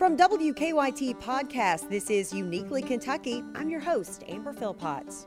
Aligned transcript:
From 0.00 0.16
WKYT 0.16 1.20
Podcast, 1.20 1.90
this 1.90 2.08
is 2.08 2.32
Uniquely 2.32 2.80
Kentucky. 2.80 3.44
I'm 3.54 3.68
your 3.68 3.80
host, 3.80 4.24
Amber 4.28 4.54
Philpotts. 4.54 5.26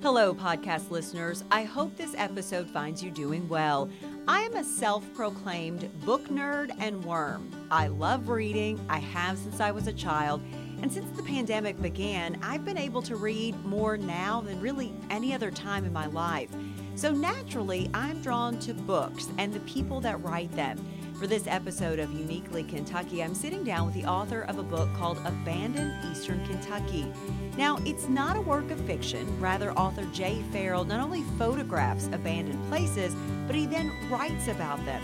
Hello, 0.00 0.32
podcast 0.34 0.90
listeners. 0.90 1.44
I 1.50 1.64
hope 1.64 1.94
this 1.98 2.14
episode 2.16 2.66
finds 2.70 3.02
you 3.02 3.10
doing 3.10 3.46
well. 3.46 3.90
I 4.26 4.40
am 4.40 4.56
a 4.56 4.64
self 4.64 5.04
proclaimed 5.12 5.90
book 6.06 6.30
nerd 6.30 6.74
and 6.80 7.04
worm. 7.04 7.50
I 7.70 7.88
love 7.88 8.30
reading, 8.30 8.80
I 8.88 9.00
have 9.00 9.36
since 9.36 9.60
I 9.60 9.70
was 9.70 9.86
a 9.86 9.92
child. 9.92 10.40
And 10.80 10.90
since 10.90 11.14
the 11.14 11.22
pandemic 11.22 11.78
began, 11.82 12.40
I've 12.42 12.64
been 12.64 12.78
able 12.78 13.02
to 13.02 13.16
read 13.16 13.54
more 13.66 13.98
now 13.98 14.40
than 14.40 14.62
really 14.62 14.94
any 15.10 15.34
other 15.34 15.50
time 15.50 15.84
in 15.84 15.92
my 15.92 16.06
life. 16.06 16.48
So 16.94 17.12
naturally, 17.12 17.90
I'm 17.92 18.22
drawn 18.22 18.58
to 18.60 18.72
books 18.72 19.28
and 19.36 19.52
the 19.52 19.60
people 19.60 20.00
that 20.00 20.22
write 20.22 20.52
them. 20.52 20.82
For 21.20 21.26
this 21.26 21.46
episode 21.46 21.98
of 21.98 22.10
Uniquely 22.14 22.62
Kentucky, 22.62 23.22
I'm 23.22 23.34
sitting 23.34 23.62
down 23.62 23.84
with 23.84 23.94
the 23.94 24.06
author 24.06 24.40
of 24.48 24.58
a 24.58 24.62
book 24.62 24.88
called 24.94 25.18
Abandoned 25.26 25.92
Eastern 26.10 26.42
Kentucky. 26.46 27.12
Now, 27.58 27.76
it's 27.84 28.08
not 28.08 28.38
a 28.38 28.40
work 28.40 28.70
of 28.70 28.80
fiction. 28.86 29.38
Rather, 29.38 29.70
author 29.72 30.06
Jay 30.14 30.42
Farrell 30.50 30.82
not 30.86 30.98
only 30.98 31.20
photographs 31.36 32.06
abandoned 32.06 32.66
places, 32.70 33.14
but 33.46 33.54
he 33.54 33.66
then 33.66 33.92
writes 34.08 34.48
about 34.48 34.82
them. 34.86 35.02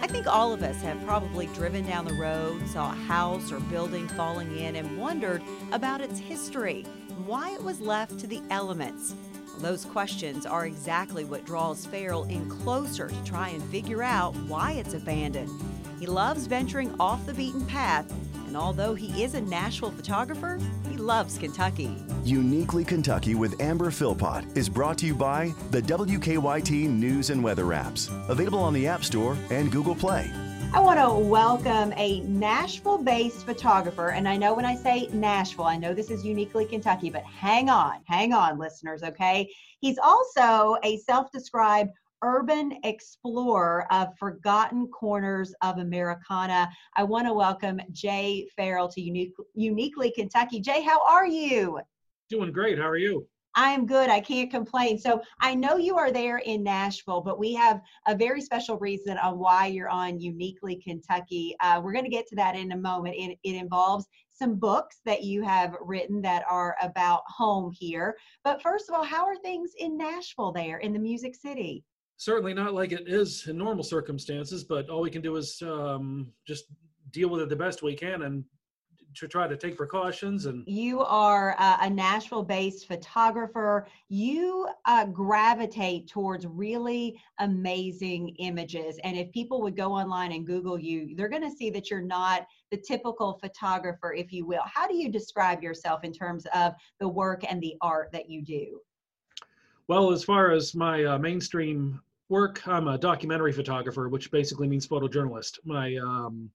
I 0.00 0.06
think 0.06 0.26
all 0.26 0.54
of 0.54 0.62
us 0.62 0.80
have 0.80 1.04
probably 1.04 1.48
driven 1.48 1.84
down 1.86 2.06
the 2.06 2.14
road, 2.14 2.66
saw 2.66 2.90
a 2.90 2.94
house 2.94 3.52
or 3.52 3.60
building 3.60 4.08
falling 4.08 4.56
in, 4.56 4.76
and 4.76 4.96
wondered 4.96 5.42
about 5.70 6.00
its 6.00 6.18
history, 6.18 6.86
why 7.26 7.52
it 7.52 7.62
was 7.62 7.78
left 7.78 8.18
to 8.20 8.26
the 8.26 8.40
elements. 8.48 9.14
Those 9.58 9.84
questions 9.84 10.46
are 10.46 10.66
exactly 10.66 11.24
what 11.24 11.44
draws 11.44 11.86
Farrell 11.86 12.24
in 12.24 12.48
closer 12.48 13.08
to 13.08 13.24
try 13.24 13.50
and 13.50 13.62
figure 13.64 14.02
out 14.02 14.34
why 14.48 14.72
it's 14.72 14.94
abandoned. 14.94 15.50
He 16.00 16.06
loves 16.06 16.46
venturing 16.46 16.94
off 16.98 17.24
the 17.26 17.34
beaten 17.34 17.64
path, 17.66 18.12
and 18.46 18.56
although 18.56 18.94
he 18.94 19.22
is 19.22 19.34
a 19.34 19.40
Nashville 19.40 19.92
photographer, 19.92 20.58
he 20.90 20.96
loves 20.96 21.38
Kentucky. 21.38 21.96
Uniquely 22.24 22.84
Kentucky 22.84 23.34
with 23.34 23.60
Amber 23.60 23.90
Philpott 23.90 24.44
is 24.56 24.68
brought 24.68 24.98
to 24.98 25.06
you 25.06 25.14
by 25.14 25.54
the 25.70 25.80
WKYT 25.80 26.88
News 26.88 27.30
and 27.30 27.42
Weather 27.42 27.66
apps, 27.66 28.10
available 28.28 28.60
on 28.60 28.74
the 28.74 28.86
App 28.86 29.04
Store 29.04 29.36
and 29.50 29.70
Google 29.70 29.94
Play. 29.94 30.30
I 30.74 30.80
want 30.80 30.98
to 31.00 31.28
welcome 31.28 31.92
a 31.98 32.20
Nashville 32.20 32.96
based 32.96 33.44
photographer. 33.44 34.12
And 34.12 34.26
I 34.26 34.38
know 34.38 34.54
when 34.54 34.64
I 34.64 34.74
say 34.74 35.06
Nashville, 35.12 35.66
I 35.66 35.76
know 35.76 35.92
this 35.92 36.10
is 36.10 36.24
uniquely 36.24 36.64
Kentucky, 36.64 37.10
but 37.10 37.22
hang 37.24 37.68
on, 37.68 38.00
hang 38.06 38.32
on, 38.32 38.58
listeners, 38.58 39.02
okay? 39.02 39.52
He's 39.80 39.98
also 39.98 40.78
a 40.82 40.96
self 41.00 41.30
described 41.30 41.90
urban 42.24 42.78
explorer 42.84 43.86
of 43.92 44.16
forgotten 44.18 44.86
corners 44.86 45.54
of 45.60 45.76
Americana. 45.76 46.70
I 46.96 47.02
want 47.02 47.26
to 47.26 47.34
welcome 47.34 47.78
Jay 47.90 48.48
Farrell 48.56 48.88
to 48.92 49.00
Unique, 49.02 49.34
Uniquely 49.54 50.10
Kentucky. 50.10 50.58
Jay, 50.58 50.80
how 50.80 51.04
are 51.06 51.26
you? 51.26 51.80
Doing 52.30 52.50
great. 52.50 52.78
How 52.78 52.88
are 52.88 52.96
you? 52.96 53.26
I 53.54 53.70
am 53.70 53.86
good. 53.86 54.08
I 54.08 54.20
can't 54.20 54.50
complain. 54.50 54.98
So 54.98 55.20
I 55.40 55.54
know 55.54 55.76
you 55.76 55.96
are 55.96 56.10
there 56.10 56.38
in 56.38 56.62
Nashville, 56.62 57.20
but 57.20 57.38
we 57.38 57.52
have 57.54 57.80
a 58.06 58.16
very 58.16 58.40
special 58.40 58.78
reason 58.78 59.18
on 59.18 59.38
why 59.38 59.66
you're 59.66 59.88
on 59.88 60.20
Uniquely 60.20 60.76
Kentucky. 60.76 61.54
Uh, 61.60 61.80
we're 61.82 61.92
going 61.92 62.04
to 62.04 62.10
get 62.10 62.26
to 62.28 62.36
that 62.36 62.56
in 62.56 62.72
a 62.72 62.76
moment. 62.76 63.14
It, 63.18 63.38
it 63.44 63.54
involves 63.56 64.06
some 64.32 64.54
books 64.54 65.00
that 65.04 65.22
you 65.22 65.42
have 65.42 65.76
written 65.82 66.22
that 66.22 66.44
are 66.48 66.76
about 66.82 67.22
home 67.26 67.70
here. 67.78 68.16
But 68.42 68.62
first 68.62 68.88
of 68.88 68.94
all, 68.94 69.04
how 69.04 69.26
are 69.26 69.36
things 69.36 69.72
in 69.78 69.98
Nashville 69.98 70.52
there 70.52 70.78
in 70.78 70.92
the 70.92 70.98
Music 70.98 71.34
City? 71.34 71.84
Certainly 72.16 72.54
not 72.54 72.72
like 72.72 72.92
it 72.92 73.04
is 73.06 73.46
in 73.48 73.58
normal 73.58 73.84
circumstances, 73.84 74.64
but 74.64 74.88
all 74.88 75.02
we 75.02 75.10
can 75.10 75.22
do 75.22 75.36
is 75.36 75.60
um, 75.62 76.28
just 76.46 76.64
deal 77.10 77.28
with 77.28 77.42
it 77.42 77.48
the 77.48 77.56
best 77.56 77.82
we 77.82 77.94
can 77.94 78.22
and 78.22 78.44
to 79.14 79.28
try 79.28 79.46
to 79.46 79.56
take 79.56 79.76
precautions 79.76 80.46
and 80.46 80.64
you 80.66 81.00
are 81.00 81.54
uh, 81.58 81.78
a 81.80 81.90
nashville 81.90 82.42
based 82.42 82.86
photographer. 82.86 83.86
You 84.08 84.68
uh, 84.84 85.06
gravitate 85.06 86.08
towards 86.08 86.46
really 86.46 87.20
amazing 87.38 88.30
images. 88.38 88.98
And 89.04 89.16
if 89.16 89.30
people 89.32 89.60
would 89.62 89.76
go 89.76 89.92
online 89.92 90.32
and 90.32 90.46
google 90.46 90.78
you 90.78 91.14
they're 91.16 91.28
going 91.28 91.42
to 91.42 91.50
see 91.50 91.70
that 91.70 91.90
you're 91.90 92.00
not 92.00 92.46
the 92.70 92.76
typical 92.76 93.38
photographer 93.40 94.14
if 94.14 94.32
you 94.32 94.46
will. 94.46 94.62
How 94.64 94.86
do 94.88 94.96
you 94.96 95.10
describe 95.10 95.62
yourself 95.62 96.04
in 96.04 96.12
terms 96.12 96.46
of 96.54 96.74
the 97.00 97.08
work 97.08 97.42
and 97.48 97.60
the 97.62 97.76
art 97.80 98.10
that 98.12 98.28
you 98.28 98.42
do? 98.42 98.80
Well 99.88 100.12
as 100.12 100.24
far 100.24 100.52
as 100.52 100.74
my 100.74 101.04
uh, 101.04 101.18
mainstream 101.18 102.00
work 102.28 102.66
i'm 102.66 102.88
a 102.88 102.96
documentary 102.96 103.52
photographer 103.52 104.08
which 104.08 104.30
basically 104.30 104.66
means 104.66 104.88
photojournalist. 104.88 105.58
My 105.64 105.96
um, 105.96 106.50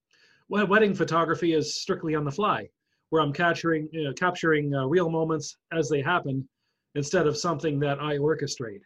wedding 0.50 0.94
photography 0.94 1.54
is 1.54 1.82
strictly 1.82 2.16
on 2.16 2.24
the 2.24 2.32
fly, 2.32 2.70
where 3.10 3.22
I'm 3.22 3.34
capturing 3.34 3.90
you 3.92 4.06
know, 4.06 4.14
capturing 4.14 4.74
uh, 4.74 4.86
real 4.86 5.10
moments 5.10 5.58
as 5.72 5.90
they 5.90 6.02
happen, 6.02 6.48
instead 6.96 7.28
of 7.28 7.38
something 7.38 7.80
that 7.80 8.00
I 8.00 8.18
orchestrate. 8.18 8.82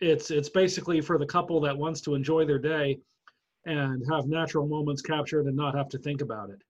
It's 0.00 0.30
it's 0.30 0.48
basically 0.48 1.00
for 1.00 1.18
the 1.18 1.26
couple 1.26 1.60
that 1.60 1.76
wants 1.76 2.00
to 2.02 2.14
enjoy 2.14 2.44
their 2.44 2.58
day, 2.58 2.98
and 3.66 4.02
have 4.10 4.26
natural 4.26 4.66
moments 4.66 5.02
captured 5.02 5.46
and 5.46 5.56
not 5.56 5.76
have 5.76 5.88
to 5.90 5.98
think 5.98 6.22
about 6.22 6.50
it. 6.50 6.62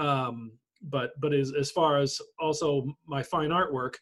Um, 0.00 0.52
but 0.82 1.18
but 1.20 1.32
as 1.32 1.52
as 1.58 1.70
far 1.70 1.98
as 1.98 2.20
also 2.38 2.86
my 3.06 3.22
fine 3.22 3.50
artwork 3.50 3.96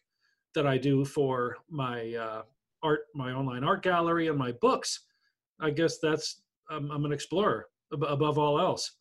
that 0.55 0.67
I 0.67 0.77
do 0.77 1.05
for 1.05 1.57
my 1.69 2.13
uh, 2.13 2.41
art 2.83 3.01
my 3.15 3.31
online 3.31 3.63
art 3.63 3.83
gallery 3.83 4.27
and 4.27 4.37
my 4.37 4.51
books, 4.61 5.01
I 5.59 5.71
guess 5.71 5.97
that's 5.97 6.41
um, 6.69 6.91
I'm 6.91 7.05
an 7.05 7.11
explorer 7.11 7.67
above 7.91 8.37
all 8.37 8.59
else 8.59 8.98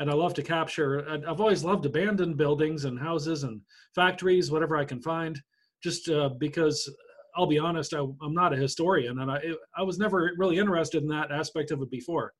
and 0.00 0.10
I 0.10 0.14
love 0.14 0.32
to 0.34 0.42
capture. 0.42 1.06
I've 1.08 1.40
always 1.40 1.62
loved 1.62 1.84
abandoned 1.84 2.38
buildings 2.38 2.86
and 2.86 2.98
houses 2.98 3.44
and 3.44 3.60
factories, 3.94 4.50
whatever 4.50 4.76
I 4.76 4.84
can 4.86 5.00
find, 5.00 5.38
just 5.84 6.08
uh, 6.08 6.30
because 6.40 6.90
I'll 7.36 7.46
be 7.46 7.58
honest, 7.58 7.92
I, 7.94 8.00
am 8.00 8.32
not 8.32 8.54
a 8.54 8.56
historian, 8.56 9.20
and 9.20 9.30
I 9.30 9.40
I 9.76 9.82
was 9.82 9.98
never 9.98 10.32
really 10.38 10.58
interested 10.58 11.02
in 11.02 11.08
that 11.10 11.30
aspect 11.30 11.70
of 11.70 11.82
it 11.82 11.90
before. 11.90 12.32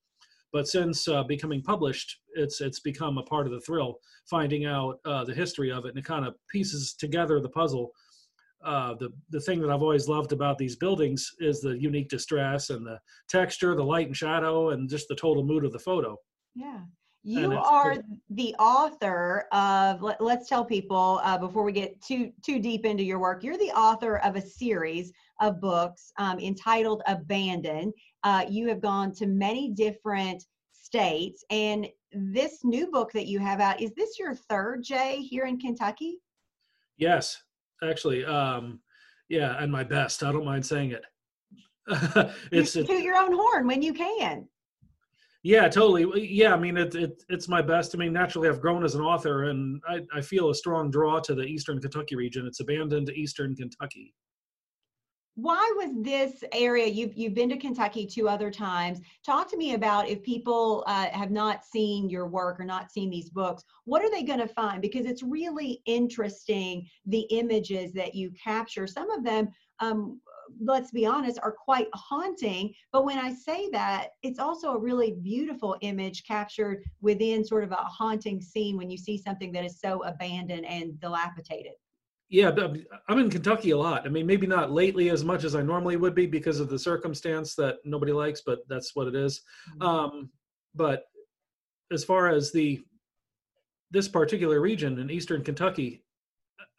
But 0.53 0.69
since 0.69 1.07
uh, 1.07 1.23
becoming 1.23 1.63
published, 1.63 2.19
it's 2.35 2.63
it's 2.63 2.81
become 2.81 3.19
a 3.19 3.23
part 3.23 3.47
of 3.47 3.53
the 3.53 3.61
thrill, 3.61 3.99
finding 4.29 4.65
out 4.65 4.99
uh, 5.05 5.25
the 5.25 5.35
history 5.35 5.71
of 5.71 5.85
it, 5.85 5.91
and 5.91 5.99
it 5.99 6.05
kind 6.05 6.27
of 6.27 6.35
pieces 6.51 6.95
together 6.95 7.41
the 7.41 7.51
puzzle. 7.51 7.91
Uh, 8.65 8.95
the 8.99 9.11
the 9.29 9.41
thing 9.41 9.61
that 9.61 9.71
I've 9.71 9.83
always 9.83 10.09
loved 10.09 10.33
about 10.33 10.57
these 10.57 10.77
buildings 10.77 11.31
is 11.41 11.61
the 11.61 11.79
unique 11.79 12.09
distress 12.09 12.71
and 12.71 12.87
the 12.87 12.99
texture, 13.29 13.75
the 13.75 13.85
light 13.85 14.07
and 14.07 14.17
shadow, 14.17 14.71
and 14.71 14.89
just 14.89 15.09
the 15.09 15.15
total 15.15 15.45
mood 15.45 15.67
of 15.67 15.73
the 15.73 15.79
photo. 15.79 16.17
Yeah, 16.55 16.81
you 17.23 17.53
are 17.53 17.99
the 18.31 18.55
author 18.55 19.47
of. 19.53 20.03
Let, 20.03 20.21
us 20.21 20.49
tell 20.49 20.65
people 20.65 21.21
uh, 21.23 21.37
before 21.37 21.65
we 21.65 21.73
get 21.73 22.01
too 22.01 22.33
too 22.43 22.59
deep 22.59 22.87
into 22.87 23.03
your 23.03 23.19
work. 23.19 23.45
You're 23.45 23.59
the 23.59 23.73
author 23.73 24.19
of 24.19 24.37
a 24.37 24.41
series 24.41 25.13
of 25.41 25.61
books 25.61 26.13
um, 26.19 26.39
entitled 26.39 27.03
"Abandoned." 27.07 27.93
Uh, 28.25 28.47
you 28.49 28.69
have 28.69 28.81
gone 28.81 29.13
to 29.17 29.27
many 29.27 29.69
different 29.69 30.45
states, 30.73 31.45
and 31.51 31.89
this 32.13 32.65
new 32.65 32.91
book 32.91 33.13
that 33.13 33.27
you 33.27 33.39
have 33.39 33.61
out 33.61 33.81
is 33.81 33.93
this 33.97 34.19
your 34.19 34.35
third, 34.35 34.83
Jay, 34.83 35.21
here 35.21 35.45
in 35.45 35.59
Kentucky? 35.59 36.19
Yes, 36.97 37.43
actually, 37.83 38.25
um, 38.25 38.81
yeah, 39.29 39.63
and 39.63 39.71
my 39.71 39.85
best. 39.85 40.23
I 40.23 40.33
don't 40.33 40.45
mind 40.45 40.65
saying 40.65 40.93
it. 40.93 41.05
it's 42.53 42.77
you 42.77 42.87
toot 42.87 43.03
your 43.03 43.17
own 43.17 43.33
horn 43.33 43.67
when 43.67 43.83
you 43.83 43.93
can. 43.93 44.47
Yeah, 45.43 45.69
totally. 45.69 46.29
Yeah, 46.29 46.53
I 46.53 46.59
mean, 46.59 46.77
it, 46.77 46.95
it, 46.95 47.25
it's 47.31 47.49
my 47.49 47.63
best. 47.63 47.95
I 47.95 47.99
mean, 47.99 48.13
naturally, 48.13 48.49
I've 48.49 48.61
grown 48.61 48.85
as 48.85 48.95
an 48.95 49.01
author, 49.01 49.45
and 49.45 49.81
I, 49.89 50.01
I 50.15 50.21
feel 50.21 50.51
a 50.51 50.55
strong 50.55 50.91
draw 50.91 51.19
to 51.21 51.35
the 51.35 51.45
Eastern 51.45 51.81
Kentucky 51.81 52.15
region. 52.15 52.47
It's 52.47 52.61
abandoned 52.61 53.09
Eastern 53.11 53.57
Kentucky. 53.57 54.15
Why 55.37 55.73
was 55.77 55.93
this 56.03 56.45
area? 56.53 56.87
You've 56.87 57.15
you've 57.15 57.33
been 57.33 57.49
to 57.49 57.57
Kentucky 57.57 58.05
two 58.05 58.29
other 58.29 58.51
times. 58.51 59.01
Talk 59.25 59.51
to 59.51 59.57
me 59.57 59.73
about 59.73 60.09
if 60.09 60.23
people 60.23 60.85
uh, 60.87 61.07
have 61.13 61.31
not 61.31 61.65
seen 61.65 62.11
your 62.11 62.27
work 62.27 62.61
or 62.61 62.65
not 62.65 62.91
seen 62.91 63.09
these 63.09 63.31
books. 63.31 63.63
What 63.85 64.03
are 64.03 64.11
they 64.11 64.23
going 64.23 64.41
to 64.41 64.49
find? 64.49 64.83
Because 64.83 65.07
it's 65.07 65.23
really 65.23 65.81
interesting 65.87 66.87
the 67.07 67.21
images 67.31 67.93
that 67.95 68.15
you 68.15 68.33
capture. 68.33 68.87
Some 68.87 69.11
of 69.11 69.25
them 69.25 69.49
um, 69.79 70.21
let's 70.61 70.91
be 70.91 71.07
honest, 71.07 71.39
are 71.43 71.53
quite 71.53 71.89
haunting. 71.95 72.75
But 72.93 73.05
when 73.05 73.19
I 73.19 73.33
say 73.33 73.69
that, 73.71 74.09
it's 74.23 74.39
also 74.39 74.73
a 74.73 74.79
really 74.79 75.13
beautiful 75.13 75.77
image 75.83 76.25
captured 76.25 76.83
within 77.01 77.45
sort 77.45 77.65
of 77.65 77.73
a 77.73 77.77
haunting 77.77 78.41
scene 78.41 78.77
when 78.77 78.91
you 78.91 78.99
see 78.99 79.19
something 79.19 79.53
that 79.53 79.65
is 79.65 79.81
so 79.81 80.03
abandoned 80.05 80.67
and 80.67 80.99
dilapidated. 81.01 81.73
Yeah, 82.29 82.53
I'm 83.09 83.19
in 83.19 83.29
Kentucky 83.29 83.73
a 83.73 83.77
lot. 83.77 84.07
I 84.07 84.09
mean, 84.09 84.25
maybe 84.25 84.47
not 84.47 84.71
lately 84.71 85.11
as 85.11 85.25
much 85.25 85.43
as 85.43 85.57
I 85.57 85.63
normally 85.63 85.97
would 85.97 86.15
be 86.15 86.27
because 86.27 86.61
of 86.61 86.69
the 86.69 86.79
circumstance 86.79 87.57
that 87.57 87.79
nobody 87.85 88.13
likes, 88.13 88.43
but 88.47 88.61
that's 88.69 88.95
what 88.95 89.09
it 89.09 89.17
is. 89.17 89.43
Mm-hmm. 89.73 89.83
Um, 89.83 90.31
but 90.75 91.05
as 91.93 92.05
far 92.05 92.29
as 92.29 92.53
the 92.53 92.81
this 93.91 94.07
particular 94.07 94.61
region 94.61 95.01
in 95.01 95.11
eastern 95.11 95.43
Kentucky, 95.43 96.05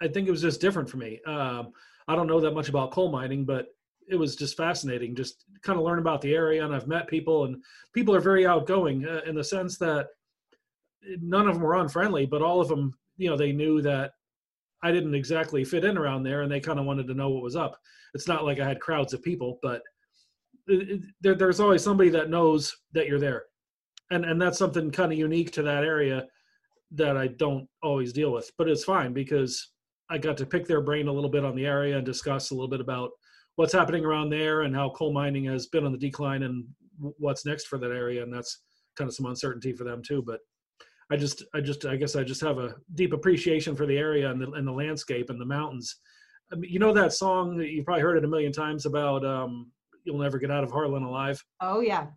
I 0.01 0.07
think 0.07 0.29
it 0.29 0.31
was 0.31 0.41
just 0.41 0.61
different 0.61 0.89
for 0.89 0.95
me. 0.95 1.19
Um, 1.25 1.73
I 2.11 2.15
don't 2.15 2.27
know 2.27 2.41
that 2.41 2.53
much 2.53 2.67
about 2.67 2.91
coal 2.91 3.09
mining, 3.09 3.45
but 3.45 3.67
it 4.09 4.17
was 4.17 4.35
just 4.35 4.57
fascinating. 4.57 5.15
Just 5.15 5.45
kind 5.63 5.79
of 5.79 5.85
learn 5.85 5.99
about 5.99 6.19
the 6.19 6.35
area, 6.35 6.65
and 6.65 6.75
I've 6.75 6.87
met 6.87 7.07
people, 7.07 7.45
and 7.45 7.63
people 7.93 8.13
are 8.13 8.19
very 8.19 8.45
outgoing 8.45 9.07
uh, 9.07 9.21
in 9.25 9.33
the 9.33 9.43
sense 9.45 9.77
that 9.77 10.07
none 11.21 11.47
of 11.47 11.53
them 11.53 11.63
were 11.63 11.75
unfriendly, 11.75 12.25
but 12.25 12.41
all 12.41 12.59
of 12.59 12.67
them, 12.67 12.93
you 13.15 13.29
know, 13.29 13.37
they 13.37 13.53
knew 13.53 13.81
that 13.83 14.11
I 14.83 14.91
didn't 14.91 15.15
exactly 15.15 15.63
fit 15.63 15.85
in 15.85 15.97
around 15.97 16.23
there, 16.23 16.41
and 16.41 16.51
they 16.51 16.59
kind 16.59 16.79
of 16.79 16.85
wanted 16.85 17.07
to 17.07 17.13
know 17.13 17.29
what 17.29 17.43
was 17.43 17.55
up. 17.55 17.79
It's 18.13 18.27
not 18.27 18.43
like 18.43 18.59
I 18.59 18.67
had 18.67 18.81
crowds 18.81 19.13
of 19.13 19.23
people, 19.23 19.57
but 19.61 19.81
it, 20.67 20.89
it, 20.89 21.01
there, 21.21 21.35
there's 21.35 21.61
always 21.61 21.81
somebody 21.81 22.09
that 22.09 22.29
knows 22.29 22.75
that 22.91 23.07
you're 23.07 23.21
there, 23.21 23.43
and 24.11 24.25
and 24.25 24.41
that's 24.41 24.59
something 24.59 24.91
kind 24.91 25.13
of 25.13 25.17
unique 25.17 25.51
to 25.53 25.63
that 25.63 25.85
area 25.85 26.27
that 26.91 27.15
I 27.15 27.27
don't 27.27 27.69
always 27.81 28.11
deal 28.11 28.33
with. 28.33 28.51
But 28.57 28.67
it's 28.67 28.83
fine 28.83 29.13
because 29.13 29.71
I 30.11 30.17
got 30.17 30.35
to 30.37 30.45
pick 30.45 30.67
their 30.67 30.81
brain 30.81 31.07
a 31.07 31.11
little 31.11 31.29
bit 31.29 31.45
on 31.45 31.55
the 31.55 31.65
area 31.65 31.97
and 31.97 32.05
discuss 32.05 32.51
a 32.51 32.53
little 32.53 32.69
bit 32.69 32.81
about 32.81 33.11
what's 33.55 33.73
happening 33.73 34.03
around 34.03 34.29
there 34.29 34.63
and 34.63 34.75
how 34.75 34.89
coal 34.89 35.13
mining 35.13 35.45
has 35.45 35.67
been 35.67 35.85
on 35.85 35.93
the 35.93 35.97
decline 35.97 36.43
and 36.43 36.65
what's 36.99 37.45
next 37.45 37.67
for 37.67 37.77
that 37.79 37.91
area, 37.91 38.21
and 38.21 38.33
that's 38.33 38.61
kind 38.97 39.07
of 39.07 39.15
some 39.15 39.25
uncertainty 39.25 39.71
for 39.71 39.85
them 39.85 40.01
too. 40.05 40.21
But 40.21 40.41
I 41.11 41.15
just, 41.15 41.43
I 41.53 41.61
just, 41.61 41.85
I 41.85 41.95
guess 41.95 42.15
I 42.15 42.23
just 42.23 42.41
have 42.41 42.57
a 42.57 42.75
deep 42.95 43.13
appreciation 43.13 43.75
for 43.75 43.85
the 43.85 43.97
area 43.97 44.29
and 44.29 44.41
the, 44.41 44.51
and 44.51 44.67
the 44.67 44.71
landscape 44.71 45.29
and 45.29 45.39
the 45.39 45.45
mountains. 45.45 45.97
I 46.51 46.57
mean, 46.57 46.71
you 46.71 46.79
know 46.79 46.93
that 46.93 47.13
song 47.13 47.57
that 47.57 47.69
you've 47.69 47.85
probably 47.85 48.01
heard 48.01 48.17
it 48.17 48.25
a 48.25 48.27
million 48.27 48.51
times 48.51 48.85
about 48.85 49.25
um, 49.25 49.71
"You'll 50.03 50.19
Never 50.19 50.37
Get 50.37 50.51
Out 50.51 50.65
of 50.65 50.71
Harlan 50.71 51.03
Alive." 51.03 51.41
Oh 51.61 51.79
yeah. 51.79 52.07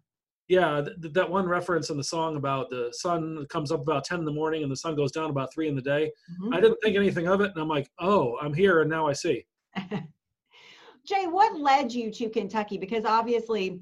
Yeah, 0.48 0.82
th- 0.82 1.12
that 1.14 1.30
one 1.30 1.46
reference 1.46 1.90
in 1.90 1.96
the 1.96 2.04
song 2.04 2.36
about 2.36 2.68
the 2.68 2.90
sun 2.92 3.46
comes 3.48 3.72
up 3.72 3.80
about 3.80 4.04
ten 4.04 4.18
in 4.18 4.24
the 4.24 4.32
morning 4.32 4.62
and 4.62 4.70
the 4.70 4.76
sun 4.76 4.94
goes 4.94 5.10
down 5.10 5.30
about 5.30 5.52
three 5.52 5.68
in 5.68 5.74
the 5.74 5.82
day. 5.82 6.12
Mm-hmm. 6.32 6.54
I 6.54 6.60
didn't 6.60 6.78
think 6.82 6.96
anything 6.96 7.28
of 7.28 7.40
it, 7.40 7.50
and 7.54 7.62
I'm 7.62 7.68
like, 7.68 7.90
oh, 7.98 8.36
I'm 8.42 8.52
here, 8.52 8.82
and 8.82 8.90
now 8.90 9.06
I 9.06 9.14
see. 9.14 9.46
Jay, 11.06 11.26
what 11.26 11.58
led 11.58 11.92
you 11.92 12.10
to 12.12 12.30
Kentucky? 12.30 12.78
Because 12.78 13.04
obviously 13.04 13.80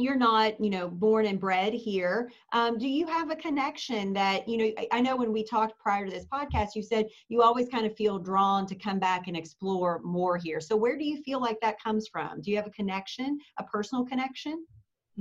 you're 0.00 0.16
not 0.16 0.58
you 0.62 0.70
know 0.70 0.88
born 0.88 1.26
and 1.26 1.38
bred 1.38 1.74
here 1.74 2.30
um, 2.52 2.78
do 2.78 2.88
you 2.88 3.06
have 3.06 3.30
a 3.30 3.36
connection 3.36 4.12
that 4.12 4.48
you 4.48 4.56
know 4.56 4.70
I, 4.78 4.88
I, 4.92 5.00
know 5.00 5.16
when 5.16 5.32
we 5.32 5.44
talked 5.44 5.78
prior 5.78 6.06
to 6.06 6.10
this 6.10 6.26
podcast 6.26 6.68
you 6.74 6.82
said 6.82 7.06
you 7.28 7.42
always 7.42 7.68
kind 7.68 7.86
of 7.86 7.94
feel 7.96 8.18
drawn 8.18 8.66
to 8.66 8.74
come 8.74 8.98
back 8.98 9.28
and 9.28 9.36
explore 9.36 10.00
more 10.02 10.38
here 10.38 10.60
so 10.60 10.76
where 10.76 10.96
do 10.96 11.04
you 11.04 11.22
feel 11.22 11.40
like 11.40 11.60
that 11.60 11.82
comes 11.82 12.08
from 12.08 12.40
do 12.40 12.50
you 12.50 12.56
have 12.56 12.66
a 12.66 12.70
connection 12.70 13.38
a 13.58 13.64
personal 13.64 14.04
connection 14.04 14.64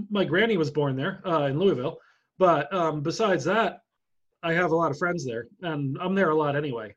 my 0.10 0.26
granny 0.26 0.58
was 0.58 0.72
born 0.72 0.96
there 0.96 1.22
uh, 1.26 1.46
in 1.46 1.60
louisville. 1.60 1.98
But 2.38 2.74
um, 2.74 3.02
besides 3.02 3.44
that 3.46 3.82
i 4.42 4.54
have 4.54 4.72
a 4.72 4.76
lot 4.76 4.92
of 4.92 4.98
friends 4.98 5.26
there 5.26 5.48
and 5.62 5.98
i'm 6.02 6.16
there 6.16 6.30
a 6.30 6.36
lot 6.36 6.56
anyway. 6.56 6.96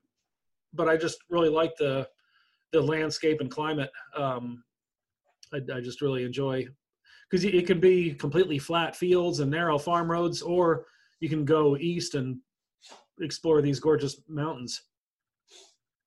But 0.73 0.89
i 0.89 0.97
just 0.97 1.19
really 1.31 1.49
like 1.49 1.77
the 1.77 2.09
the 2.73 2.81
landscape 2.81 3.41
and 3.41 3.51
climate. 3.51 3.91
Um, 4.17 4.65
I, 5.53 5.59
I 5.75 5.81
just 5.81 6.01
really 6.01 6.25
enjoy 6.25 6.67
because 7.31 7.45
it 7.45 7.67
can 7.67 7.81
be 7.81 8.13
completely 8.13 8.59
flat 8.59 8.95
fields 8.95 9.41
and 9.41 9.51
narrow 9.51 9.79
farm 9.79 10.11
roads, 10.11 10.43
or 10.43 10.85
you 11.21 11.29
can 11.29 11.45
go 11.45 11.77
east 11.79 12.15
and 12.15 12.39
explore 13.21 13.63
these 13.63 13.81
gorgeous 13.81 14.21
mountains. 14.29 14.83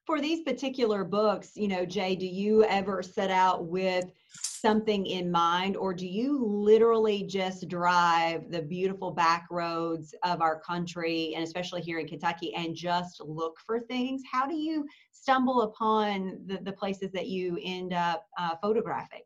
For 0.05 0.21
these 0.21 0.41
particular 0.41 1.03
books, 1.03 1.51
you 1.55 1.67
know, 1.67 1.85
Jay, 1.85 2.15
do 2.15 2.27
you 2.27 2.63
ever 2.65 3.01
set 3.01 3.31
out 3.31 3.65
with 3.65 4.05
something 4.29 5.05
in 5.07 5.31
mind, 5.31 5.75
or 5.77 5.93
do 5.93 6.07
you 6.07 6.43
literally 6.45 7.23
just 7.23 7.67
drive 7.67 8.51
the 8.51 8.61
beautiful 8.61 9.11
back 9.11 9.47
roads 9.49 10.13
of 10.23 10.41
our 10.41 10.59
country, 10.59 11.33
and 11.35 11.43
especially 11.43 11.81
here 11.81 11.99
in 11.99 12.07
Kentucky, 12.07 12.53
and 12.53 12.75
just 12.75 13.19
look 13.21 13.57
for 13.65 13.79
things? 13.79 14.21
How 14.31 14.45
do 14.45 14.55
you 14.55 14.85
stumble 15.11 15.63
upon 15.63 16.39
the, 16.45 16.57
the 16.57 16.71
places 16.71 17.11
that 17.13 17.27
you 17.27 17.57
end 17.63 17.93
up 17.93 18.25
uh, 18.37 18.55
photographing? 18.61 19.21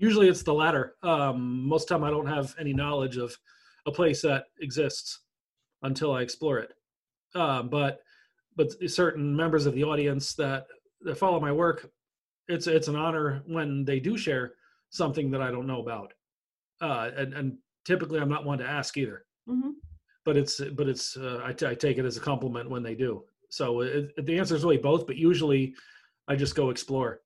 usually 0.00 0.28
it's 0.28 0.42
the 0.42 0.52
latter. 0.52 0.94
Um, 1.02 1.68
most 1.68 1.86
time 1.86 2.02
I 2.02 2.10
don't 2.10 2.26
have 2.26 2.54
any 2.58 2.72
knowledge 2.72 3.18
of 3.18 3.36
a 3.86 3.92
place 3.92 4.22
that 4.22 4.44
exists 4.60 5.20
until 5.82 6.12
I 6.12 6.22
explore 6.22 6.58
it. 6.58 6.72
Uh, 7.34 7.62
but 7.62 8.00
but 8.60 8.90
certain 8.90 9.34
members 9.34 9.64
of 9.64 9.72
the 9.74 9.84
audience 9.84 10.34
that, 10.34 10.66
that 11.00 11.16
follow 11.16 11.40
my 11.40 11.50
work, 11.50 11.90
it's 12.46 12.66
it's 12.66 12.88
an 12.88 12.96
honor 12.96 13.42
when 13.46 13.86
they 13.86 13.98
do 14.00 14.18
share 14.18 14.52
something 14.90 15.30
that 15.30 15.40
I 15.40 15.50
don't 15.50 15.66
know 15.66 15.80
about. 15.80 16.12
Uh, 16.82 17.10
and, 17.16 17.32
and 17.32 17.58
typically 17.86 18.20
I'm 18.20 18.28
not 18.28 18.44
one 18.44 18.58
to 18.58 18.66
ask 18.66 18.98
either. 18.98 19.24
Mm-hmm. 19.48 19.70
But 20.26 20.36
it's 20.36 20.60
but 20.60 20.88
it's 20.88 21.16
uh, 21.16 21.40
I, 21.42 21.54
t- 21.54 21.66
I 21.66 21.74
take 21.74 21.96
it 21.96 22.04
as 22.04 22.18
a 22.18 22.20
compliment 22.20 22.68
when 22.68 22.82
they 22.82 22.94
do. 22.94 23.24
So 23.48 23.80
it, 23.80 24.26
the 24.26 24.38
answer 24.38 24.54
is 24.56 24.62
really 24.62 24.76
both, 24.76 25.06
but 25.06 25.16
usually 25.16 25.74
I 26.28 26.36
just 26.36 26.54
go 26.54 26.68
explore. 26.68 27.22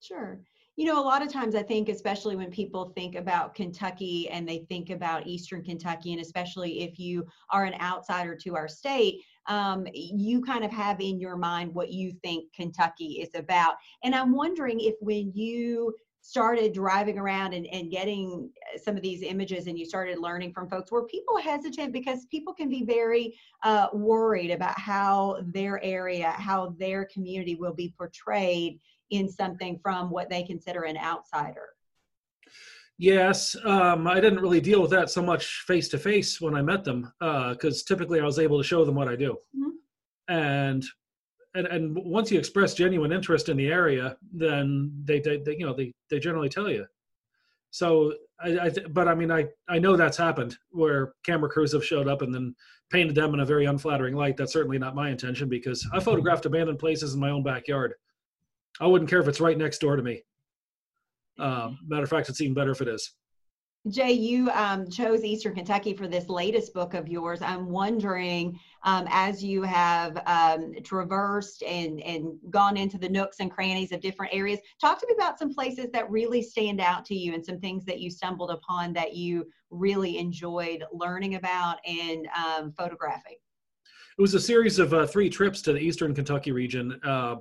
Sure 0.00 0.40
you 0.78 0.84
know, 0.84 1.02
a 1.02 1.02
lot 1.02 1.22
of 1.22 1.32
times 1.32 1.56
I 1.56 1.62
think, 1.64 1.88
especially 1.88 2.36
when 2.36 2.52
people 2.52 2.92
think 2.94 3.16
about 3.16 3.52
Kentucky 3.52 4.28
and 4.28 4.48
they 4.48 4.64
think 4.68 4.90
about 4.90 5.26
Eastern 5.26 5.60
Kentucky, 5.64 6.12
and 6.12 6.22
especially 6.22 6.82
if 6.82 7.00
you 7.00 7.26
are 7.50 7.64
an 7.64 7.74
outsider 7.80 8.36
to 8.36 8.54
our 8.54 8.68
state, 8.68 9.24
um, 9.48 9.86
you 9.92 10.40
kind 10.42 10.64
of 10.64 10.70
have 10.70 11.00
in 11.00 11.18
your 11.18 11.36
mind 11.36 11.74
what 11.74 11.90
you 11.90 12.12
think 12.22 12.52
Kentucky 12.54 13.20
is 13.22 13.30
about. 13.34 13.74
And 14.04 14.14
I'm 14.14 14.32
wondering 14.32 14.80
if 14.80 14.94
when 15.00 15.32
you 15.34 15.94
started 16.20 16.74
driving 16.74 17.18
around 17.18 17.54
and, 17.54 17.66
and 17.68 17.90
getting 17.90 18.50
some 18.82 18.96
of 18.96 19.02
these 19.02 19.22
images 19.22 19.66
and 19.66 19.78
you 19.78 19.86
started 19.86 20.18
learning 20.18 20.52
from 20.52 20.68
folks 20.68 20.92
were 20.92 21.06
people 21.06 21.38
hesitant 21.38 21.92
because 21.92 22.26
people 22.26 22.52
can 22.52 22.68
be 22.68 22.84
very 22.84 23.34
uh, 23.62 23.86
worried 23.94 24.50
about 24.50 24.78
how 24.78 25.38
their 25.46 25.82
area 25.82 26.30
how 26.32 26.74
their 26.78 27.06
community 27.06 27.54
will 27.54 27.72
be 27.72 27.94
portrayed 27.96 28.78
in 29.10 29.28
something 29.30 29.78
from 29.82 30.10
what 30.10 30.28
they 30.28 30.42
consider 30.42 30.82
an 30.82 30.98
outsider? 30.98 31.70
Yes, 32.98 33.56
um, 33.64 34.08
I 34.08 34.20
didn't 34.20 34.40
really 34.40 34.60
deal 34.60 34.82
with 34.82 34.90
that 34.90 35.08
so 35.08 35.22
much 35.22 35.62
face 35.66 35.88
to 35.90 35.98
face 35.98 36.40
when 36.40 36.54
I 36.54 36.62
met 36.62 36.82
them, 36.82 37.12
because 37.20 37.82
uh, 37.82 37.84
typically 37.86 38.20
I 38.20 38.24
was 38.24 38.40
able 38.40 38.58
to 38.58 38.64
show 38.64 38.84
them 38.84 38.96
what 38.96 39.08
I 39.08 39.14
do, 39.14 39.36
mm-hmm. 39.56 40.34
and 40.34 40.84
and 41.54 41.66
and 41.68 41.96
once 41.96 42.32
you 42.32 42.38
express 42.38 42.74
genuine 42.74 43.12
interest 43.12 43.48
in 43.48 43.56
the 43.56 43.68
area, 43.68 44.16
then 44.32 44.92
they, 45.04 45.20
they, 45.20 45.38
they 45.38 45.56
you 45.56 45.64
know 45.64 45.74
they 45.74 45.94
they 46.10 46.18
generally 46.18 46.48
tell 46.48 46.68
you. 46.68 46.86
So 47.70 48.14
I, 48.40 48.58
I 48.66 48.70
th- 48.70 48.88
but 48.90 49.06
I 49.06 49.14
mean 49.14 49.30
I 49.30 49.46
I 49.68 49.78
know 49.78 49.96
that's 49.96 50.16
happened 50.16 50.56
where 50.70 51.12
camera 51.24 51.48
crews 51.48 51.72
have 51.72 51.84
showed 51.84 52.08
up 52.08 52.22
and 52.22 52.34
then 52.34 52.52
painted 52.90 53.14
them 53.14 53.32
in 53.32 53.40
a 53.40 53.46
very 53.46 53.66
unflattering 53.66 54.14
light. 54.14 54.36
That's 54.36 54.52
certainly 54.52 54.78
not 54.78 54.96
my 54.96 55.10
intention 55.10 55.48
because 55.48 55.86
I 55.92 56.00
photographed 56.00 56.46
abandoned 56.46 56.80
places 56.80 57.14
in 57.14 57.20
my 57.20 57.30
own 57.30 57.44
backyard 57.44 57.94
I 58.80 58.86
wouldn't 58.86 59.10
care 59.10 59.20
if 59.20 59.28
it's 59.28 59.40
right 59.40 59.58
next 59.58 59.78
door 59.78 59.96
to 59.96 60.02
me. 60.02 60.22
Um, 61.38 61.78
matter 61.86 62.04
of 62.04 62.10
fact, 62.10 62.28
it's 62.28 62.40
even 62.40 62.54
better 62.54 62.72
if 62.72 62.80
it 62.80 62.88
is. 62.88 63.14
Jay, 63.88 64.12
you 64.12 64.50
um, 64.50 64.90
chose 64.90 65.24
Eastern 65.24 65.54
Kentucky 65.54 65.94
for 65.94 66.08
this 66.08 66.28
latest 66.28 66.74
book 66.74 66.94
of 66.94 67.08
yours. 67.08 67.40
I'm 67.40 67.68
wondering, 67.70 68.58
um, 68.82 69.06
as 69.08 69.42
you 69.42 69.62
have 69.62 70.20
um, 70.26 70.74
traversed 70.82 71.62
and, 71.62 72.00
and 72.02 72.34
gone 72.50 72.76
into 72.76 72.98
the 72.98 73.08
nooks 73.08 73.36
and 73.40 73.50
crannies 73.50 73.92
of 73.92 74.00
different 74.00 74.34
areas, 74.34 74.58
talk 74.80 75.00
to 75.00 75.06
me 75.06 75.14
about 75.16 75.38
some 75.38 75.54
places 75.54 75.90
that 75.92 76.10
really 76.10 76.42
stand 76.42 76.80
out 76.80 77.04
to 77.06 77.14
you 77.14 77.34
and 77.34 77.44
some 77.44 77.60
things 77.60 77.84
that 77.84 78.00
you 78.00 78.10
stumbled 78.10 78.50
upon 78.50 78.92
that 78.92 79.14
you 79.14 79.46
really 79.70 80.18
enjoyed 80.18 80.84
learning 80.92 81.36
about 81.36 81.78
and 81.86 82.28
um, 82.36 82.72
photographing. 82.72 83.36
It 84.18 84.22
was 84.22 84.34
a 84.34 84.40
series 84.40 84.80
of 84.80 84.92
uh, 84.92 85.06
three 85.06 85.30
trips 85.30 85.62
to 85.62 85.72
the 85.72 85.78
Eastern 85.78 86.14
Kentucky 86.14 86.50
region. 86.50 87.00
Uh, 87.04 87.36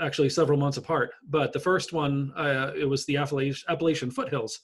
actually 0.00 0.28
several 0.28 0.58
months 0.58 0.76
apart. 0.76 1.10
But 1.28 1.52
the 1.52 1.60
first 1.60 1.92
one, 1.92 2.32
uh, 2.36 2.72
it 2.76 2.84
was 2.84 3.04
the 3.06 3.16
Appalachian, 3.16 3.64
Appalachian 3.68 4.10
foothills. 4.10 4.60